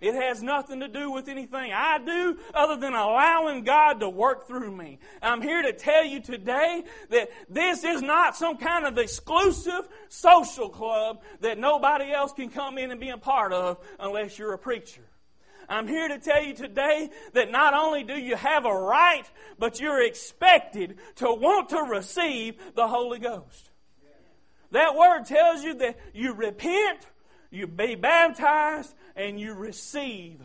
It 0.01 0.15
has 0.15 0.43
nothing 0.43 0.81
to 0.81 0.89
do 0.89 1.11
with 1.11 1.29
anything 1.29 1.73
I 1.73 1.99
do 1.99 2.39
other 2.55 2.77
than 2.77 2.95
allowing 2.95 3.65
God 3.65 4.01
to 4.01 4.09
work 4.09 4.47
through 4.47 4.75
me. 4.75 4.99
I'm 5.21 5.43
here 5.43 5.63
to 5.63 5.73
tell 5.73 6.05
you 6.05 6.21
today 6.21 6.85
that 7.11 7.31
this 7.49 7.85
is 7.85 8.01
not 8.01 8.37
some 8.37 8.57
kind 8.57 8.87
of 8.87 8.97
exclusive 8.97 9.89
social 10.09 10.71
club 10.71 11.23
that 11.41 11.59
nobody 11.59 12.13
else 12.13 12.33
can 12.33 12.49
come 12.49 12.79
in 12.79 12.91
and 12.91 13.01
be 13.01 13.11
a 13.11 13.19
part 13.19 13.53
of 13.53 13.79
unless 13.99 14.39
you're 14.39 14.55
a 14.55 14.59
preacher. 14.59 15.03
I'm 15.69 15.87
here 15.87 16.09
to 16.09 16.19
tell 16.19 16.43
you 16.43 16.55
today 16.55 17.11
that 17.33 17.51
not 17.51 17.75
only 17.75 18.03
do 18.03 18.15
you 18.19 18.35
have 18.35 18.65
a 18.65 18.75
right, 18.75 19.25
but 19.59 19.81
you're 19.81 20.03
expected 20.03 20.99
to 21.17 21.33
want 21.33 21.69
to 21.69 21.83
receive 21.83 22.57
the 22.75 22.89
Holy 22.89 23.21
Ghost. 23.21 23.71
That 24.73 24.97
word 24.97 25.27
tells 25.27 25.63
you 25.63 25.75
that 25.75 25.99
you 26.13 26.33
repent, 26.33 27.07
you 27.51 27.67
be 27.67 27.95
baptized, 27.95 28.95
and 29.21 29.39
you 29.39 29.53
receive. 29.53 30.41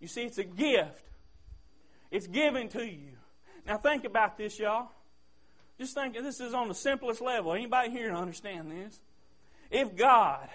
You 0.00 0.08
see, 0.08 0.22
it's 0.22 0.38
a 0.38 0.44
gift. 0.44 1.04
It's 2.10 2.26
given 2.26 2.68
to 2.70 2.84
you. 2.84 3.12
Now 3.66 3.76
think 3.76 4.04
about 4.04 4.38
this, 4.38 4.58
y'all. 4.58 4.88
Just 5.78 5.94
think 5.94 6.14
this 6.14 6.40
is 6.40 6.54
on 6.54 6.68
the 6.68 6.74
simplest 6.74 7.20
level. 7.20 7.52
Anybody 7.52 7.90
here 7.90 8.12
understand 8.12 8.70
this? 8.70 9.00
If 9.70 9.96
God, 9.96 10.48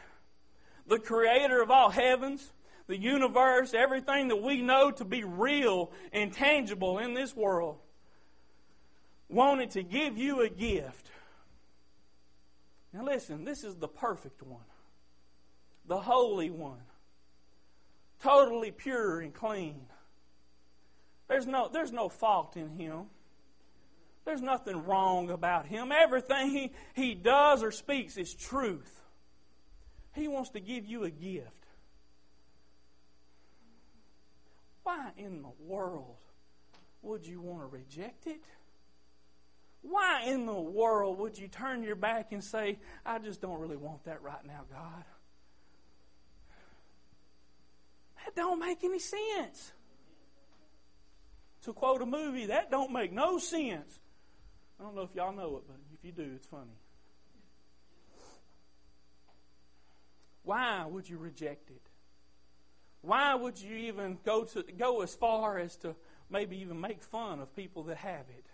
the 0.88 0.99
creator 0.99 1.62
of 1.62 1.69
all 1.69 1.89
heavens, 1.89 2.51
the 2.88 2.97
universe, 2.97 3.73
everything 3.73 4.29
that 4.29 4.41
we 4.41 4.62
know 4.62 4.91
to 4.91 5.05
be 5.05 5.23
real 5.23 5.91
and 6.12 6.33
tangible 6.33 6.97
in 6.97 7.13
this 7.13 7.36
world, 7.36 7.77
wanted 9.29 9.71
to 9.71 9.83
give 9.83 10.17
you 10.17 10.41
a 10.41 10.49
gift. 10.49 11.12
Now 12.91 13.03
listen, 13.03 13.43
this 13.43 13.63
is 13.63 13.75
the 13.75 13.88
perfect 13.88 14.41
one 14.41 14.62
the 15.88 15.99
Holy 15.99 16.49
One, 16.49 16.81
totally 18.21 18.71
pure 18.71 19.21
and 19.21 19.34
clean. 19.34 19.82
There's 21.27 21.47
no, 21.47 21.69
there's 21.71 21.91
no 21.91 22.10
fault 22.10 22.56
in 22.56 22.69
Him. 22.69 23.08
There's 24.27 24.41
nothing 24.41 24.84
wrong 24.86 25.30
about 25.30 25.67
him. 25.67 25.89
Everything 25.89 26.49
he, 26.49 26.73
he 26.93 27.15
does 27.15 27.63
or 27.63 27.71
speaks 27.71 28.17
is 28.17 28.34
truth. 28.34 29.01
He 30.15 30.27
wants 30.27 30.49
to 30.49 30.60
give 30.60 30.86
you 30.86 31.06
a 31.06 31.10
gift. 31.10 31.47
Why 34.84 35.12
in 35.15 35.43
the 35.43 35.53
world 35.65 36.17
would 37.03 37.25
you 37.25 37.39
want 37.39 37.62
to 37.62 37.67
reject 37.67 38.27
it? 38.27 38.43
Why 39.82 40.23
in 40.25 40.45
the 40.45 40.60
world 40.60 41.19
would 41.19 41.38
you 41.38 41.47
turn 41.47 41.82
your 41.82 41.95
back 41.95 42.34
and 42.34 42.43
say, 42.43 42.80
I 43.06 43.19
just 43.19 43.39
don't 43.39 43.62
really 43.62 43.77
want 43.77 44.03
that 44.03 44.21
right 44.21 44.45
now, 44.45 44.65
God? 44.69 45.06
That 48.25 48.27
don't 48.38 48.60
make 48.60 48.84
any 48.84 49.00
sense. 49.00 49.73
To 51.63 51.73
quote 51.73 52.02
a 52.02 52.06
movie, 52.06 52.45
that 52.45 52.71
don't 52.71 52.93
make 52.93 53.12
no 53.12 53.39
sense. 53.39 54.00
I 54.80 54.84
don't 54.84 54.95
know 54.95 55.02
if 55.02 55.13
y'all 55.15 55.34
know 55.34 55.58
it, 55.58 55.63
but 55.67 55.76
if 55.93 56.06
you 56.06 56.12
do, 56.12 56.32
it's 56.36 56.47
funny. 56.47 56.78
Why 60.43 60.86
would 60.86 61.10
you 61.10 61.17
reject 61.17 61.69
it? 61.71 61.82
Why 63.02 63.36
would 63.36 63.60
you 63.60 63.76
even 63.76 64.17
go 64.23 64.45
to 64.45 64.63
go 64.63 65.02
as 65.02 65.13
far 65.13 65.58
as 65.58 65.76
to 65.78 65.95
maybe 66.30 66.58
even 66.60 66.80
make 66.80 67.04
fun 67.04 67.39
of 67.39 67.54
people 67.56 67.84
that 67.84 67.97
have 67.97 68.26
it? 68.30 68.45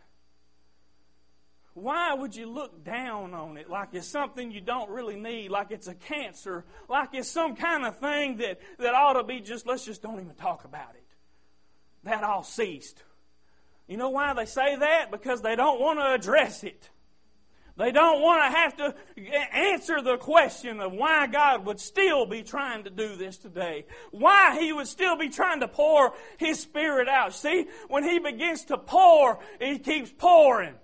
Why 1.74 2.14
would 2.14 2.36
you 2.36 2.46
look 2.46 2.84
down 2.84 3.34
on 3.34 3.58
it 3.58 3.70
like 3.70 3.90
it's 3.94 4.08
something 4.08 4.52
you 4.52 4.62
don't 4.62 4.92
really 4.92 5.16
need, 5.16 5.50
like 5.50 5.72
it's 5.72 5.88
a 5.88 5.96
cancer, 5.96 6.66
like 6.88 7.10
it's 7.14 7.30
some 7.30 7.56
kind 7.56 7.84
of 7.84 7.98
thing 7.98 8.38
that, 8.38 8.60
that 8.78 8.94
ought 8.94 9.14
to 9.14 9.24
be 9.24 9.40
just, 9.40 9.66
let's 9.66 9.84
just 9.84 10.04
don't 10.04 10.20
even 10.20 10.36
talk 10.36 10.66
about 10.66 10.92
it? 10.94 11.06
That 12.04 12.24
all 12.24 12.44
ceased. 12.44 13.02
You 13.88 13.98
know 13.98 14.10
why 14.10 14.34
they 14.34 14.46
say 14.46 14.76
that? 14.76 15.10
Because 15.10 15.42
they 15.42 15.56
don't 15.56 15.80
want 15.80 16.00
to 16.00 16.14
address 16.14 16.64
it. 16.64 16.90
They 17.76 17.92
don't 17.92 18.22
want 18.22 18.44
to 18.44 18.56
have 18.56 18.78
to 18.78 18.96
answer 19.52 20.00
the 20.00 20.18
question 20.18 20.80
of 20.80 20.92
why 20.92 21.26
God 21.26 21.66
would 21.66 21.80
still 21.80 22.28
be 22.28 22.44
trying 22.44 22.84
to 22.84 22.92
do 22.92 23.16
this 23.16 23.38
today. 23.38 23.88
Why 24.12 24.60
He 24.60 24.72
would 24.72 24.88
still 24.88 25.18
be 25.18 25.30
trying 25.30 25.62
to 25.62 25.68
pour 25.68 26.14
His 26.38 26.60
Spirit 26.60 27.08
out. 27.08 27.34
See, 27.34 27.66
when 27.88 28.04
He 28.04 28.20
begins 28.20 28.66
to 28.66 28.78
pour, 28.78 29.40
He 29.60 29.80
keeps 29.80 30.14
pouring. 30.16 30.76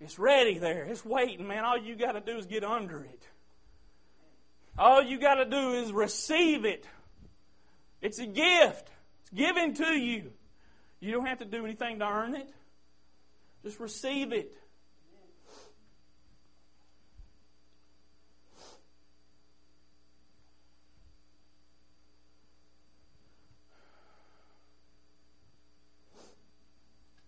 It's 0.00 0.18
ready 0.18 0.58
there. 0.58 0.84
It's 0.84 1.04
waiting, 1.04 1.46
man. 1.46 1.64
All 1.64 1.76
you 1.76 1.94
got 1.94 2.12
to 2.12 2.20
do 2.20 2.38
is 2.38 2.46
get 2.46 2.64
under 2.64 3.04
it. 3.04 3.22
All 4.78 5.02
you 5.02 5.20
got 5.20 5.34
to 5.34 5.44
do 5.44 5.74
is 5.74 5.92
receive 5.92 6.64
it. 6.64 6.86
It's 8.00 8.18
a 8.18 8.26
gift. 8.26 8.88
It's 9.20 9.30
given 9.34 9.74
to 9.74 9.92
you. 9.92 10.32
You 11.00 11.12
don't 11.12 11.26
have 11.26 11.40
to 11.40 11.44
do 11.44 11.64
anything 11.64 11.98
to 11.98 12.06
earn 12.06 12.34
it. 12.34 12.48
Just 13.62 13.78
receive 13.78 14.32
it. 14.32 14.56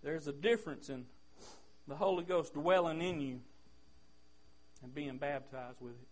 There's 0.03 0.27
a 0.27 0.33
difference 0.33 0.89
in 0.89 1.05
the 1.89 1.97
Holy 1.97 2.25
Ghost 2.25 2.55
dwelling 2.55 3.01
in 3.03 3.21
you 3.21 3.41
and 4.83 4.95
being 4.95 5.19
baptized 5.19 5.81
with 5.81 5.93
it. 5.93 6.09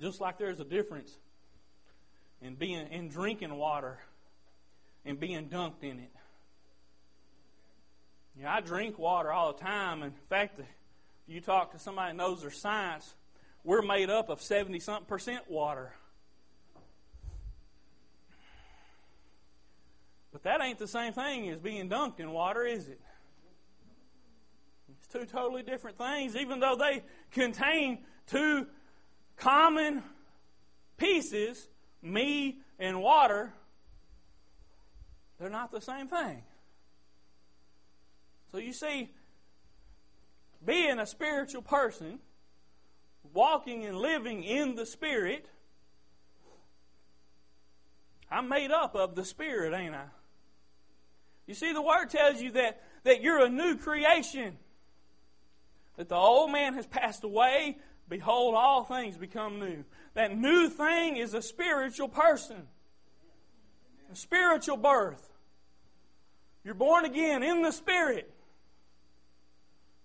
Just 0.00 0.20
like 0.20 0.38
there's 0.38 0.60
a 0.60 0.64
difference 0.64 1.16
in 2.40 2.54
being 2.54 2.86
in 2.88 3.08
drinking 3.08 3.54
water 3.54 3.98
and 5.04 5.18
being 5.20 5.48
dunked 5.48 5.82
in 5.82 5.98
it. 5.98 6.10
You 8.36 8.44
know, 8.44 8.50
I 8.50 8.60
drink 8.60 8.98
water 8.98 9.30
all 9.30 9.52
the 9.52 9.60
time. 9.60 10.02
In 10.02 10.12
fact, 10.28 10.58
if 10.58 10.66
you 11.26 11.40
talk 11.40 11.72
to 11.72 11.78
somebody 11.78 12.12
that 12.12 12.16
knows 12.16 12.40
their 12.40 12.50
science, 12.50 13.14
we're 13.62 13.82
made 13.82 14.10
up 14.10 14.28
of 14.28 14.40
70 14.40 14.80
something 14.80 15.06
percent 15.06 15.50
water. 15.50 15.92
But 20.42 20.58
that 20.58 20.64
ain't 20.64 20.78
the 20.78 20.88
same 20.88 21.12
thing 21.12 21.48
as 21.48 21.58
being 21.58 21.88
dunked 21.88 22.20
in 22.20 22.30
water, 22.32 22.64
is 22.64 22.88
it? 22.88 23.00
It's 24.90 25.06
two 25.06 25.24
totally 25.24 25.62
different 25.62 25.98
things, 25.98 26.36
even 26.36 26.60
though 26.60 26.76
they 26.76 27.02
contain 27.30 28.04
two 28.26 28.66
common 29.36 30.02
pieces, 30.96 31.68
me 32.02 32.58
and 32.78 33.00
water, 33.00 33.52
they're 35.38 35.50
not 35.50 35.72
the 35.72 35.80
same 35.80 36.08
thing. 36.08 36.42
So 38.52 38.58
you 38.58 38.72
see, 38.72 39.10
being 40.64 40.98
a 40.98 41.06
spiritual 41.06 41.62
person, 41.62 42.18
walking 43.32 43.84
and 43.84 43.96
living 43.96 44.44
in 44.44 44.76
the 44.76 44.86
Spirit, 44.86 45.46
I'm 48.30 48.48
made 48.48 48.70
up 48.70 48.94
of 48.94 49.14
the 49.14 49.24
Spirit, 49.24 49.74
ain't 49.74 49.94
I? 49.94 50.04
You 51.46 51.54
see, 51.54 51.72
the 51.72 51.82
Word 51.82 52.10
tells 52.10 52.40
you 52.40 52.52
that, 52.52 52.82
that 53.04 53.22
you're 53.22 53.44
a 53.44 53.48
new 53.48 53.76
creation. 53.76 54.56
That 55.96 56.08
the 56.08 56.16
old 56.16 56.50
man 56.50 56.74
has 56.74 56.86
passed 56.86 57.24
away. 57.24 57.78
Behold, 58.08 58.54
all 58.54 58.84
things 58.84 59.16
become 59.16 59.58
new. 59.58 59.84
That 60.14 60.36
new 60.36 60.68
thing 60.68 61.16
is 61.16 61.34
a 61.34 61.42
spiritual 61.42 62.08
person, 62.08 62.62
a 64.12 64.16
spiritual 64.16 64.76
birth. 64.76 65.28
You're 66.64 66.74
born 66.74 67.04
again 67.04 67.42
in 67.42 67.62
the 67.62 67.72
Spirit. 67.72 68.32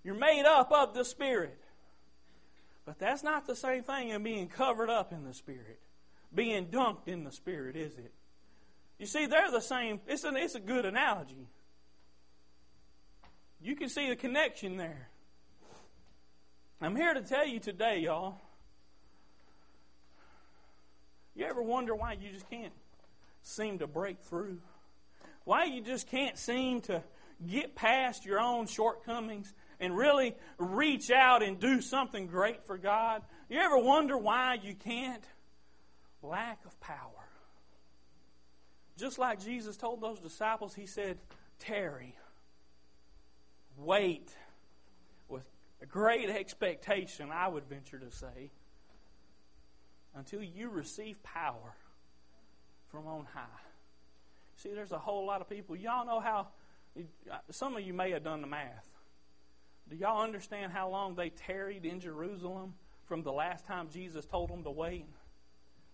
You're 0.03 0.15
made 0.15 0.45
up 0.45 0.71
of 0.71 0.93
the 0.93 1.03
Spirit. 1.03 1.59
But 2.85 2.99
that's 2.99 3.21
not 3.21 3.45
the 3.45 3.55
same 3.55 3.83
thing 3.83 4.11
as 4.11 4.21
being 4.21 4.47
covered 4.47 4.89
up 4.89 5.11
in 5.11 5.25
the 5.25 5.33
Spirit, 5.33 5.79
being 6.33 6.67
dunked 6.67 7.07
in 7.07 7.25
the 7.25 7.31
Spirit, 7.31 7.75
is 7.75 7.97
it? 7.97 8.13
You 8.99 9.05
see, 9.05 9.25
they're 9.27 9.51
the 9.51 9.61
same. 9.61 10.01
It's, 10.07 10.23
an, 10.23 10.35
it's 10.35 10.55
a 10.55 10.59
good 10.59 10.85
analogy. 10.85 11.47
You 13.61 13.75
can 13.75 13.89
see 13.89 14.09
the 14.09 14.15
connection 14.15 14.77
there. 14.77 15.09
I'm 16.81 16.95
here 16.95 17.13
to 17.13 17.21
tell 17.21 17.45
you 17.45 17.59
today, 17.59 17.99
y'all. 17.99 18.39
You 21.35 21.45
ever 21.45 21.61
wonder 21.61 21.95
why 21.95 22.13
you 22.13 22.31
just 22.31 22.49
can't 22.49 22.73
seem 23.41 23.79
to 23.79 23.87
break 23.87 24.21
through? 24.21 24.57
Why 25.43 25.65
you 25.65 25.81
just 25.81 26.07
can't 26.07 26.37
seem 26.37 26.81
to 26.81 27.03
get 27.47 27.75
past 27.75 28.25
your 28.25 28.39
own 28.39 28.67
shortcomings 28.67 29.53
and 29.79 29.95
really 29.95 30.35
reach 30.57 31.11
out 31.11 31.43
and 31.43 31.59
do 31.59 31.81
something 31.81 32.27
great 32.27 32.65
for 32.65 32.77
God? 32.77 33.21
You 33.49 33.59
ever 33.59 33.77
wonder 33.77 34.17
why 34.17 34.57
you 34.61 34.75
can't? 34.75 35.23
Lack 36.21 36.65
of 36.65 36.79
power. 36.79 37.16
Just 38.97 39.19
like 39.19 39.43
Jesus 39.43 39.77
told 39.77 40.01
those 40.01 40.19
disciples, 40.19 40.73
he 40.73 40.87
said, 40.87 41.17
tarry, 41.59 42.15
wait 43.77 44.31
with 45.29 45.43
great 45.87 46.29
expectation, 46.29 47.29
I 47.31 47.47
would 47.47 47.65
venture 47.65 47.99
to 47.99 48.09
say, 48.09 48.51
until 50.15 50.41
you 50.41 50.69
receive 50.69 51.21
power 51.21 51.75
from 52.89 53.05
on 53.05 53.27
high. 53.33 53.45
See, 54.55 54.73
there's 54.73 54.91
a 54.91 54.97
whole 54.97 55.27
lot 55.27 55.41
of 55.41 55.49
people. 55.49 55.75
Y'all 55.75 56.05
know 56.05 56.19
how, 56.19 56.47
some 57.51 57.75
of 57.75 57.83
you 57.83 57.93
may 57.93 58.09
have 58.11 58.23
done 58.23 58.41
the 58.41 58.47
math. 58.47 58.87
Do 59.87 59.95
y'all 59.95 60.23
understand 60.23 60.71
how 60.71 60.89
long 60.89 61.13
they 61.13 61.29
tarried 61.29 61.85
in 61.85 61.99
Jerusalem 61.99 62.73
from 63.05 63.21
the 63.21 63.31
last 63.31 63.67
time 63.67 63.89
Jesus 63.93 64.25
told 64.25 64.49
them 64.49 64.63
to 64.63 64.71
wait 64.71 65.05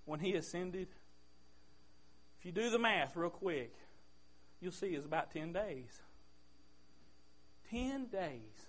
when 0.06 0.22
he 0.22 0.36
ascended? 0.36 0.88
If 2.44 2.48
you 2.48 2.52
do 2.62 2.70
the 2.70 2.78
math 2.78 3.16
real 3.16 3.30
quick, 3.30 3.74
you'll 4.60 4.74
see 4.74 4.88
it's 4.88 5.06
about 5.06 5.32
10 5.32 5.54
days. 5.54 6.02
10 7.72 8.08
days. 8.08 8.68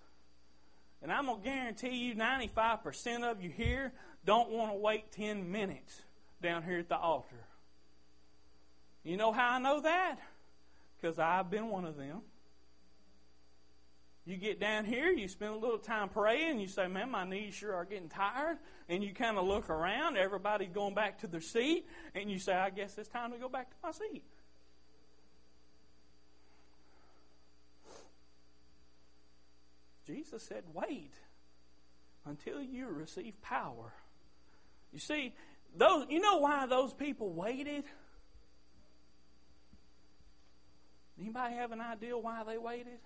And 1.03 1.11
I'm 1.11 1.27
going 1.27 1.43
to 1.43 1.45
guarantee 1.45 1.97
you 1.97 2.15
95% 2.15 3.29
of 3.29 3.43
you 3.43 3.51
here 3.51 3.93
don't 4.25 4.51
want 4.51 4.71
to 4.71 4.79
wait 4.79 5.11
10 5.11 5.51
minutes 5.51 6.03
down 6.41 6.63
here 6.63 6.79
at 6.79 6.89
the 6.89 6.97
altar. 6.97 7.49
You 9.03 9.17
know 9.17 9.33
how 9.33 9.55
I 9.55 9.59
know 9.59 9.81
that? 9.81 10.19
Because 10.97 11.19
I've 11.19 11.51
been 11.51 11.67
one 11.67 11.85
of 11.85 11.97
them. 11.97 12.21
You 14.27 14.37
get 14.39 14.59
down 14.59 14.87
here, 14.87 15.11
you 15.11 15.29
spend 15.29 15.53
a 15.53 15.59
little 15.59 15.79
time 15.79 16.09
praying, 16.09 16.59
you 16.59 16.67
say, 16.67 16.87
Man, 16.89 17.11
my 17.11 17.25
knees 17.25 17.55
sure 17.55 17.75
are 17.75 17.85
getting 17.85 18.09
tired. 18.09 18.57
And 18.89 19.05
you 19.05 19.13
kind 19.13 19.37
of 19.39 19.47
look 19.47 19.69
around, 19.69 20.17
everybody's 20.17 20.71
going 20.71 20.95
back 20.95 21.21
to 21.21 21.27
their 21.27 21.41
seat, 21.41 21.87
and 22.15 22.31
you 22.31 22.39
say, 22.39 22.55
I 22.55 22.71
guess 22.71 22.97
it's 22.99 23.09
time 23.09 23.33
to 23.33 23.39
go 23.39 23.49
back 23.49 23.71
to 23.71 23.77
my 23.83 23.93
seat. 23.93 24.25
Jesus 30.07 30.43
said, 30.43 30.65
Wait 30.73 31.13
until 32.27 32.63
you 32.63 32.89
receive 32.89 33.41
power. 33.43 33.93
You 34.93 34.99
see, 34.99 35.35
those 35.77 36.07
you 36.09 36.21
know 36.21 36.39
why 36.39 36.67
those 36.67 36.95
people 36.95 37.33
waited? 37.33 37.85
Anybody 41.21 41.55
have 41.57 41.73
an 41.73 41.81
idea 41.81 42.17
why 42.17 42.43
they 42.45 42.59
waited? 42.59 42.99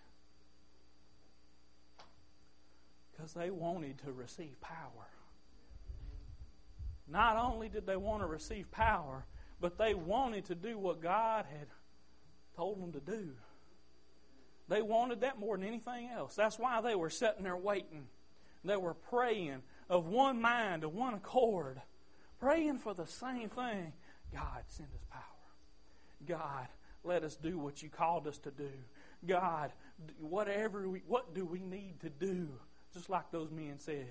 Because 3.19 3.35
they 3.35 3.51
wanted 3.51 3.99
to 4.05 4.13
receive 4.13 4.61
power. 4.61 5.09
Not 7.09 7.37
only 7.37 7.69
did 7.69 7.85
they 7.85 7.97
want 7.97 8.23
to 8.23 8.27
receive 8.27 8.71
power, 8.71 9.25
but 9.61 9.77
they 9.77 9.93
wanted 9.93 10.45
to 10.47 10.55
do 10.55 10.79
what 10.79 11.03
God 11.03 11.45
had 11.51 11.67
told 12.55 12.81
them 12.81 12.93
to 12.93 13.01
do. 13.01 13.31
They 14.69 14.83
wanted 14.83 15.23
that 15.23 15.41
more 15.41 15.57
than 15.57 15.67
anything 15.67 16.11
else. 16.15 16.37
That's 16.37 16.59
why 16.59 16.81
they 16.81 16.95
were 16.95 17.11
sitting 17.11 17.43
there 17.43 17.57
waiting. 17.57 18.07
They 18.65 18.77
were 18.77 18.95
praying 18.95 19.63
of 19.89 20.07
one 20.07 20.41
mind, 20.41 20.85
of 20.85 20.95
one 20.95 21.15
accord, 21.15 21.81
praying 22.39 22.79
for 22.79 22.95
the 22.95 23.07
same 23.07 23.49
thing. 23.49 23.95
God, 24.33 24.63
send 24.69 24.91
us 24.95 25.05
power. 25.11 25.23
God, 26.27 26.69
let 27.03 27.25
us 27.25 27.35
do 27.35 27.59
what 27.59 27.83
you 27.83 27.89
called 27.89 28.29
us 28.29 28.39
to 28.39 28.51
do. 28.51 28.71
God, 29.27 29.73
whatever 30.21 30.89
we, 30.89 31.03
what 31.07 31.35
do 31.35 31.45
we 31.45 31.61
need 31.61 32.01
to 32.01 32.11
do? 32.11 32.49
Just 32.99 33.11
like 33.11 33.31
those 33.31 33.53
men 33.53 33.79
said 33.79 34.09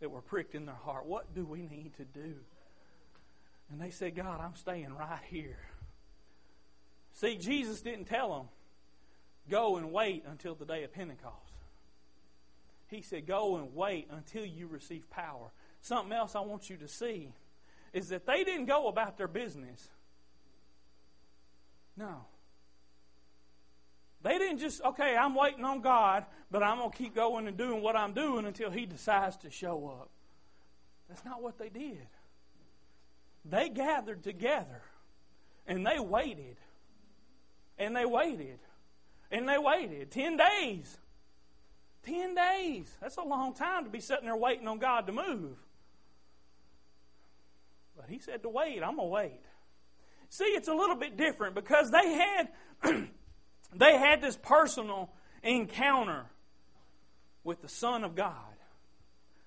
that 0.00 0.10
were 0.10 0.20
pricked 0.20 0.54
in 0.54 0.66
their 0.66 0.74
heart. 0.74 1.06
What 1.06 1.34
do 1.34 1.46
we 1.46 1.60
need 1.60 1.92
to 1.96 2.04
do? 2.04 2.34
And 3.72 3.80
they 3.80 3.88
said, 3.88 4.14
God, 4.14 4.38
I'm 4.42 4.54
staying 4.54 4.92
right 4.94 5.22
here. 5.30 5.56
See, 7.14 7.38
Jesus 7.38 7.80
didn't 7.80 8.04
tell 8.04 8.36
them, 8.36 8.48
go 9.48 9.78
and 9.78 9.92
wait 9.92 10.24
until 10.30 10.54
the 10.54 10.66
day 10.66 10.84
of 10.84 10.92
Pentecost. 10.92 11.54
He 12.88 13.00
said, 13.00 13.26
go 13.26 13.56
and 13.56 13.74
wait 13.74 14.08
until 14.10 14.44
you 14.44 14.66
receive 14.66 15.08
power. 15.08 15.50
Something 15.80 16.12
else 16.12 16.34
I 16.34 16.40
want 16.40 16.68
you 16.68 16.76
to 16.76 16.88
see 16.88 17.32
is 17.94 18.10
that 18.10 18.26
they 18.26 18.44
didn't 18.44 18.66
go 18.66 18.88
about 18.88 19.16
their 19.16 19.26
business. 19.26 19.88
No. 21.96 22.26
They 24.28 24.36
didn't 24.36 24.58
just, 24.58 24.82
okay, 24.82 25.16
I'm 25.16 25.34
waiting 25.34 25.64
on 25.64 25.80
God, 25.80 26.26
but 26.50 26.62
I'm 26.62 26.76
going 26.76 26.90
to 26.90 26.96
keep 26.98 27.14
going 27.14 27.48
and 27.48 27.56
doing 27.56 27.80
what 27.80 27.96
I'm 27.96 28.12
doing 28.12 28.44
until 28.44 28.70
He 28.70 28.84
decides 28.84 29.38
to 29.38 29.50
show 29.50 29.88
up. 29.88 30.10
That's 31.08 31.24
not 31.24 31.42
what 31.42 31.58
they 31.58 31.70
did. 31.70 32.06
They 33.46 33.70
gathered 33.70 34.22
together 34.22 34.82
and 35.66 35.86
they 35.86 35.98
waited. 35.98 36.58
And 37.78 37.96
they 37.96 38.04
waited. 38.04 38.58
And 39.30 39.48
they 39.48 39.56
waited. 39.56 40.10
Ten 40.10 40.36
days. 40.36 40.98
Ten 42.04 42.34
days. 42.34 42.94
That's 43.00 43.16
a 43.16 43.22
long 43.22 43.54
time 43.54 43.84
to 43.84 43.90
be 43.90 44.00
sitting 44.00 44.26
there 44.26 44.36
waiting 44.36 44.68
on 44.68 44.78
God 44.78 45.06
to 45.06 45.12
move. 45.12 45.56
But 47.96 48.10
He 48.10 48.18
said 48.18 48.42
to 48.42 48.50
wait. 48.50 48.82
I'm 48.82 48.96
going 48.96 49.08
to 49.08 49.14
wait. 49.14 49.40
See, 50.28 50.44
it's 50.44 50.68
a 50.68 50.74
little 50.74 50.96
bit 50.96 51.16
different 51.16 51.54
because 51.54 51.90
they 51.90 52.12
had 52.12 52.48
they 53.74 53.96
had 53.96 54.20
this 54.20 54.36
personal 54.36 55.10
encounter 55.42 56.26
with 57.44 57.62
the 57.62 57.68
Son 57.68 58.04
of 58.04 58.14
God. 58.14 58.34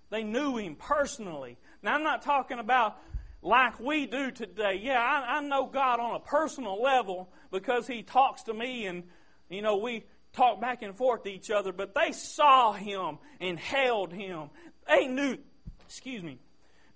They 0.10 0.24
knew 0.24 0.58
him 0.58 0.76
personally. 0.76 1.58
Now 1.82 1.96
I'm 1.96 2.04
not 2.04 2.22
talking 2.22 2.60
about 2.60 2.98
like 3.42 3.80
we 3.80 4.06
do 4.06 4.32
today. 4.32 4.80
Yeah, 4.82 5.00
I, 5.00 5.38
I 5.38 5.42
know 5.42 5.66
God 5.66 6.00
on 6.00 6.16
a 6.16 6.20
personal 6.20 6.82
level 6.82 7.30
because 7.52 7.88
He 7.88 8.04
talks 8.04 8.44
to 8.44 8.54
me 8.54 8.86
and, 8.86 9.04
you 9.50 9.62
know, 9.62 9.78
we 9.78 10.06
talk 10.34 10.62
back 10.62 10.84
and 10.84 10.96
forth 10.96 11.24
to 11.24 11.30
each 11.30 11.50
other, 11.50 11.74
but 11.74 11.96
they 11.96 12.12
saw 12.12 12.74
Him 12.74 13.18
and 13.40 13.60
held 13.60 14.14
Him. 14.14 14.50
They 14.88 15.08
knew, 15.08 15.38
excuse 15.86 16.24
me, 16.24 16.40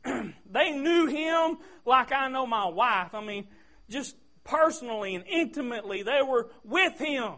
they 0.06 0.72
knew 0.72 1.08
Him 1.08 1.58
like 1.86 2.12
I 2.12 2.30
know 2.30 2.46
my 2.46 2.68
wife. 2.68 3.16
I 3.16 3.26
mean, 3.26 3.48
just 3.90 4.16
personally 4.46 5.16
and 5.16 5.26
intimately, 5.28 6.04
they 6.04 6.22
were 6.26 6.48
with 6.64 6.98
Him. 6.98 7.34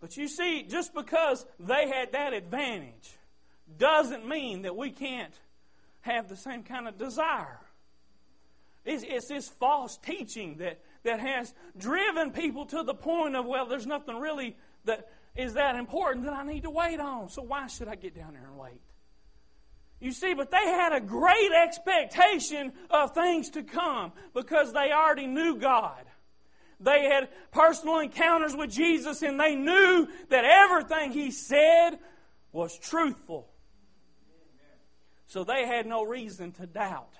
But 0.00 0.16
you 0.16 0.28
see, 0.28 0.62
just 0.62 0.94
because 0.94 1.46
they 1.58 1.88
had 1.88 2.12
that 2.12 2.34
advantage, 2.34 3.16
doesn't 3.78 4.26
mean 4.26 4.62
that 4.62 4.76
we 4.76 4.90
can't 4.90 5.34
have 6.02 6.28
the 6.28 6.36
same 6.36 6.62
kind 6.62 6.88
of 6.88 6.98
desire. 6.98 7.60
It's, 8.84 9.04
it's 9.06 9.28
this 9.28 9.48
false 9.48 9.98
teaching 9.98 10.56
that, 10.56 10.80
that 11.04 11.20
has 11.20 11.54
driven 11.76 12.30
people 12.30 12.66
to 12.66 12.82
the 12.82 12.94
point 12.94 13.36
of, 13.36 13.46
well, 13.46 13.66
there's 13.66 13.86
nothing 13.86 14.16
really 14.16 14.56
that 14.84 15.08
is 15.36 15.54
that 15.54 15.76
important 15.76 16.24
that 16.24 16.34
I 16.34 16.44
need 16.44 16.64
to 16.64 16.70
wait 16.70 16.98
on. 16.98 17.28
So 17.28 17.42
why 17.42 17.66
should 17.66 17.88
I 17.88 17.94
get 17.94 18.16
down 18.16 18.32
there 18.32 18.46
and 18.46 18.58
wait? 18.58 18.80
You 20.00 20.12
see, 20.12 20.32
but 20.32 20.50
they 20.50 20.66
had 20.66 20.92
a 20.94 21.00
great 21.00 21.52
expectation 21.52 22.72
of 22.90 23.12
things 23.12 23.50
to 23.50 23.62
come 23.62 24.12
because 24.34 24.72
they 24.72 24.90
already 24.92 25.26
knew 25.26 25.56
God. 25.56 26.04
They 26.80 27.04
had 27.04 27.28
personal 27.52 27.98
encounters 27.98 28.56
with 28.56 28.70
Jesus 28.70 29.20
and 29.20 29.38
they 29.38 29.54
knew 29.54 30.08
that 30.30 30.44
everything 30.44 31.12
He 31.12 31.30
said 31.30 31.98
was 32.52 32.78
truthful. 32.78 33.48
So 35.26 35.44
they 35.44 35.66
had 35.66 35.86
no 35.86 36.02
reason 36.02 36.52
to 36.52 36.66
doubt. 36.66 37.14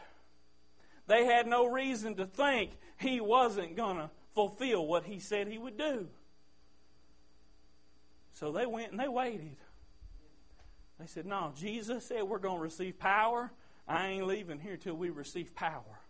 They 1.06 1.26
had 1.26 1.46
no 1.46 1.66
reason 1.66 2.16
to 2.16 2.26
think 2.26 2.70
he 2.98 3.20
wasn't 3.20 3.76
going 3.76 3.98
to 3.98 4.10
fulfill 4.34 4.86
what 4.86 5.04
he 5.04 5.18
said 5.18 5.48
he 5.48 5.58
would 5.58 5.76
do. 5.76 6.08
So 8.32 8.52
they 8.52 8.64
went 8.64 8.92
and 8.92 8.98
they 8.98 9.08
waited. 9.08 9.56
They 11.00 11.06
said, 11.06 11.24
No, 11.24 11.52
Jesus 11.56 12.04
said 12.04 12.22
we're 12.24 12.38
going 12.38 12.58
to 12.58 12.62
receive 12.62 12.98
power. 12.98 13.50
I 13.88 14.08
ain't 14.08 14.26
leaving 14.26 14.60
here 14.60 14.76
till 14.76 14.94
we 14.94 15.08
receive 15.08 15.54
power. 15.54 16.00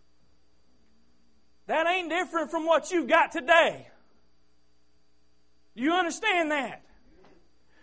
That 1.67 1.87
ain't 1.87 2.09
different 2.09 2.51
from 2.51 2.65
what 2.65 2.91
you've 2.91 3.07
got 3.07 3.31
today. 3.31 3.87
You 5.73 5.93
understand 5.93 6.51
that? 6.51 6.83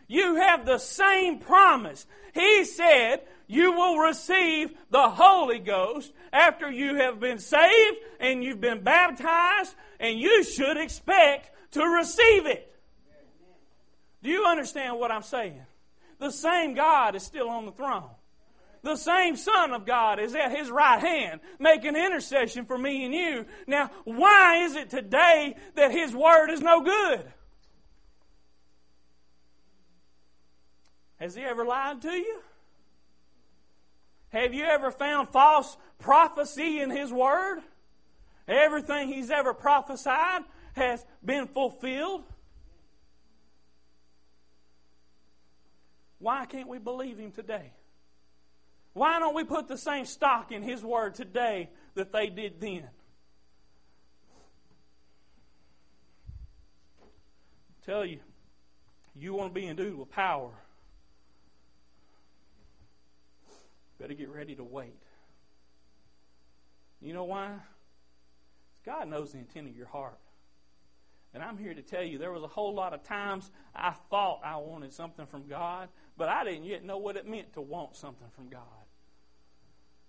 You 0.07 0.37
have 0.37 0.67
the 0.67 0.79
same 0.79 1.39
promise. 1.39 2.07
He 2.35 2.65
said, 2.65 3.23
you 3.47 3.73
will 3.73 3.99
receive 3.99 4.71
the 4.91 5.09
Holy 5.09 5.59
Ghost 5.59 6.13
after 6.33 6.71
you 6.71 6.97
have 6.97 7.19
been 7.19 7.39
saved 7.39 7.99
and 8.21 8.45
you've 8.45 8.61
been 8.61 8.83
baptized, 8.83 9.75
and 9.99 10.19
you 10.19 10.45
should 10.45 10.77
expect 10.77 11.51
to 11.73 11.83
receive 11.83 12.47
it. 12.47 12.71
Do 14.23 14.31
you 14.31 14.45
understand 14.45 14.99
what 14.99 15.11
I'm 15.11 15.23
saying? 15.23 15.63
The 16.19 16.31
same 16.31 16.75
God 16.75 17.15
is 17.15 17.23
still 17.23 17.49
on 17.49 17.67
the 17.67 17.73
throne. 17.73 18.11
The 18.83 18.97
same 18.97 19.37
Son 19.37 19.73
of 19.73 19.87
God 19.87 20.21
is 20.21 20.35
at 20.35 20.57
His 20.57 20.71
right 20.71 21.01
hand 21.01 21.41
making 21.59 21.97
intercession 21.97 22.65
for 22.65 22.79
me 22.79 23.05
and 23.05 23.15
you. 23.15 23.47
Now, 23.67 23.91
why 24.05 24.65
is 24.65 24.77
it 24.77 24.91
today 24.91 25.57
that 25.75 25.91
His 25.91 26.15
Word 26.15 26.51
is 26.51 26.61
no 26.61 26.83
good? 26.83 27.33
Has 31.19 31.35
He 31.35 31.43
ever 31.43 31.65
lied 31.65 32.03
to 32.03 32.13
you? 32.13 32.41
Have 34.31 34.55
you 34.55 34.65
ever 34.65 34.91
found 34.91 35.29
false 35.31 35.77
prophecy 35.99 36.81
in 36.81 36.91
His 36.91 37.13
Word? 37.13 37.61
Everything 38.47 39.09
He's 39.09 39.31
ever 39.31 39.55
prophesied 39.55 40.43
has 40.75 41.05
been 41.25 41.49
fulfilled. 41.49 42.25
Why 46.19 46.47
can't 46.47 46.69
we 46.69 46.79
believe 46.79 47.19
Him 47.19 47.33
today? 47.33 47.73
Why 48.93 49.19
don't 49.19 49.35
we 49.35 49.45
put 49.45 49.69
the 49.69 49.79
same 49.79 50.05
stock 50.05 50.51
in 50.51 50.63
His 50.63 50.83
Word 50.83 51.15
today 51.15 51.71
that 51.95 52.13
they 52.13 52.29
did 52.29 52.61
then? 52.61 52.89
I 57.71 57.87
tell 57.87 58.05
you, 58.05 58.19
you 59.17 59.35
want 59.35 59.55
to 59.55 59.61
be 59.61 59.67
endued 59.67 59.99
with 59.99 60.11
power. 60.11 60.51
Better 63.99 64.15
get 64.15 64.29
ready 64.29 64.55
to 64.55 64.65
wait. 64.65 65.03
You 67.01 67.15
know 67.15 67.25
why? 67.25 67.51
God 68.85 69.09
knows 69.09 69.33
the 69.33 69.39
intent 69.39 69.69
of 69.69 69.77
your 69.77 69.87
heart. 69.87 70.19
And 71.35 71.43
I'm 71.43 71.59
here 71.59 71.75
to 71.75 71.83
tell 71.83 72.03
you 72.03 72.19
there 72.19 72.33
was 72.33 72.43
a 72.43 72.49
whole 72.49 72.75
lot 72.75 72.95
of 72.95 73.03
times 73.03 73.51
I 73.75 73.93
thought 74.11 74.41
I 74.45 74.57
wanted 74.57 74.93
something 74.93 75.27
from 75.27 75.47
God, 75.47 75.89
but 76.19 76.29
I 76.29 76.45
didn't 76.45 76.65
yet 76.65 76.85
know 76.85 76.99
what 76.99 77.17
it 77.17 77.27
meant 77.27 77.55
to 77.55 77.61
want 77.61 77.97
something 77.97 78.29
from 78.35 78.49
God. 78.49 78.63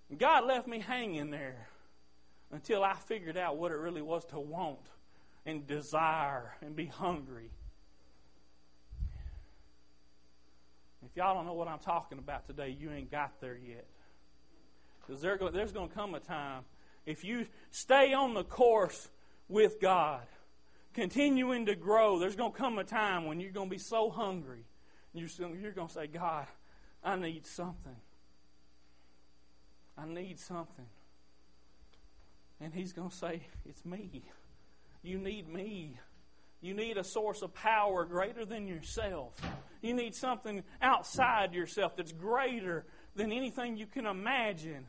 And 0.10 0.18
God 0.18 0.45
left 0.45 0.68
me 0.68 0.80
hanging 0.80 1.30
there 1.30 1.68
until 2.51 2.84
I 2.84 2.95
figured 2.95 3.38
out 3.38 3.57
what 3.57 3.72
it 3.72 3.78
really 3.78 4.01
was 4.01 4.26
to 4.26 4.39
want 4.39 4.80
and 5.45 5.68
desire 5.68 6.55
and 6.62 6.76
be 6.76 6.88
hungry. 6.88 7.51
If 11.05 11.16
y'all 11.16 11.36
don't 11.36 11.45
know 11.45 11.53
what 11.53 11.68
I'm 11.68 11.80
talking 11.80 12.18
about 12.18 12.47
today, 12.47 12.76
you 12.78 12.91
ain't 12.91 13.12
got 13.12 13.39
there 13.39 13.57
yet. 13.57 13.86
Because 14.99 15.22
there 15.22 15.38
there's 15.51 15.72
going 15.72 15.89
to 15.89 15.95
come 15.95 16.16
a 16.16 16.20
time, 16.20 16.64
if 17.05 17.24
you 17.24 17.45
stay 17.70 18.14
on 18.14 18.34
the 18.34 18.43
course 18.43 19.10
with 19.47 19.80
God, 19.80 20.26
continuing 20.93 21.68
to 21.68 21.76
grow, 21.76 22.20
there's 22.20 22.36
going 22.36 22.51
to 22.51 22.57
come 22.57 22.80
a 22.80 22.84
time 22.84 23.26
when 23.26 23.39
you're 23.39 23.51
going 23.51 23.70
to 23.70 23.76
be 23.76 23.80
so 23.80 24.10
hungry. 24.10 24.66
You're, 25.14 25.72
going 25.72 25.88
to 25.88 25.93
say, 25.93 26.07
God, 26.07 26.45
I 27.03 27.16
need 27.16 27.47
something. 27.47 27.95
I 29.97 30.05
need 30.05 30.39
something. 30.39 30.86
And 32.62 32.74
He's 32.74 32.93
going 32.93 33.10
to 33.10 33.16
say, 33.16 33.41
It's 33.66 33.84
me. 33.86 34.24
You 35.01 35.18
need 35.18 35.47
me. 35.47 35.99
You 36.62 36.74
need 36.74 36.97
a 36.97 37.03
source 37.03 37.41
of 37.41 37.53
power 37.53 38.03
greater 38.05 38.45
than 38.45 38.68
yourself. 38.68 39.34
You 39.82 39.93
need 39.93 40.14
something 40.14 40.64
outside 40.82 41.53
yourself 41.53 41.95
that's 41.95 42.12
greater 42.12 42.86
than 43.16 43.32
anything 43.32 43.78
you 43.78 43.86
can 43.86 44.05
imagine. 44.05 44.86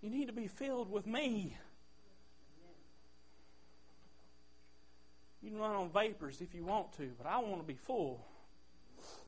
You 0.00 0.10
need 0.10 0.26
to 0.26 0.32
be 0.32 0.46
filled 0.46 0.90
with 0.90 1.06
me. 1.06 1.56
You 5.42 5.50
can 5.50 5.58
run 5.58 5.74
on 5.74 5.90
vapors 5.90 6.40
if 6.40 6.54
you 6.54 6.64
want 6.64 6.92
to, 6.98 7.10
but 7.18 7.26
I 7.26 7.38
want 7.40 7.58
to 7.58 7.66
be 7.66 7.74
full. 7.74 8.24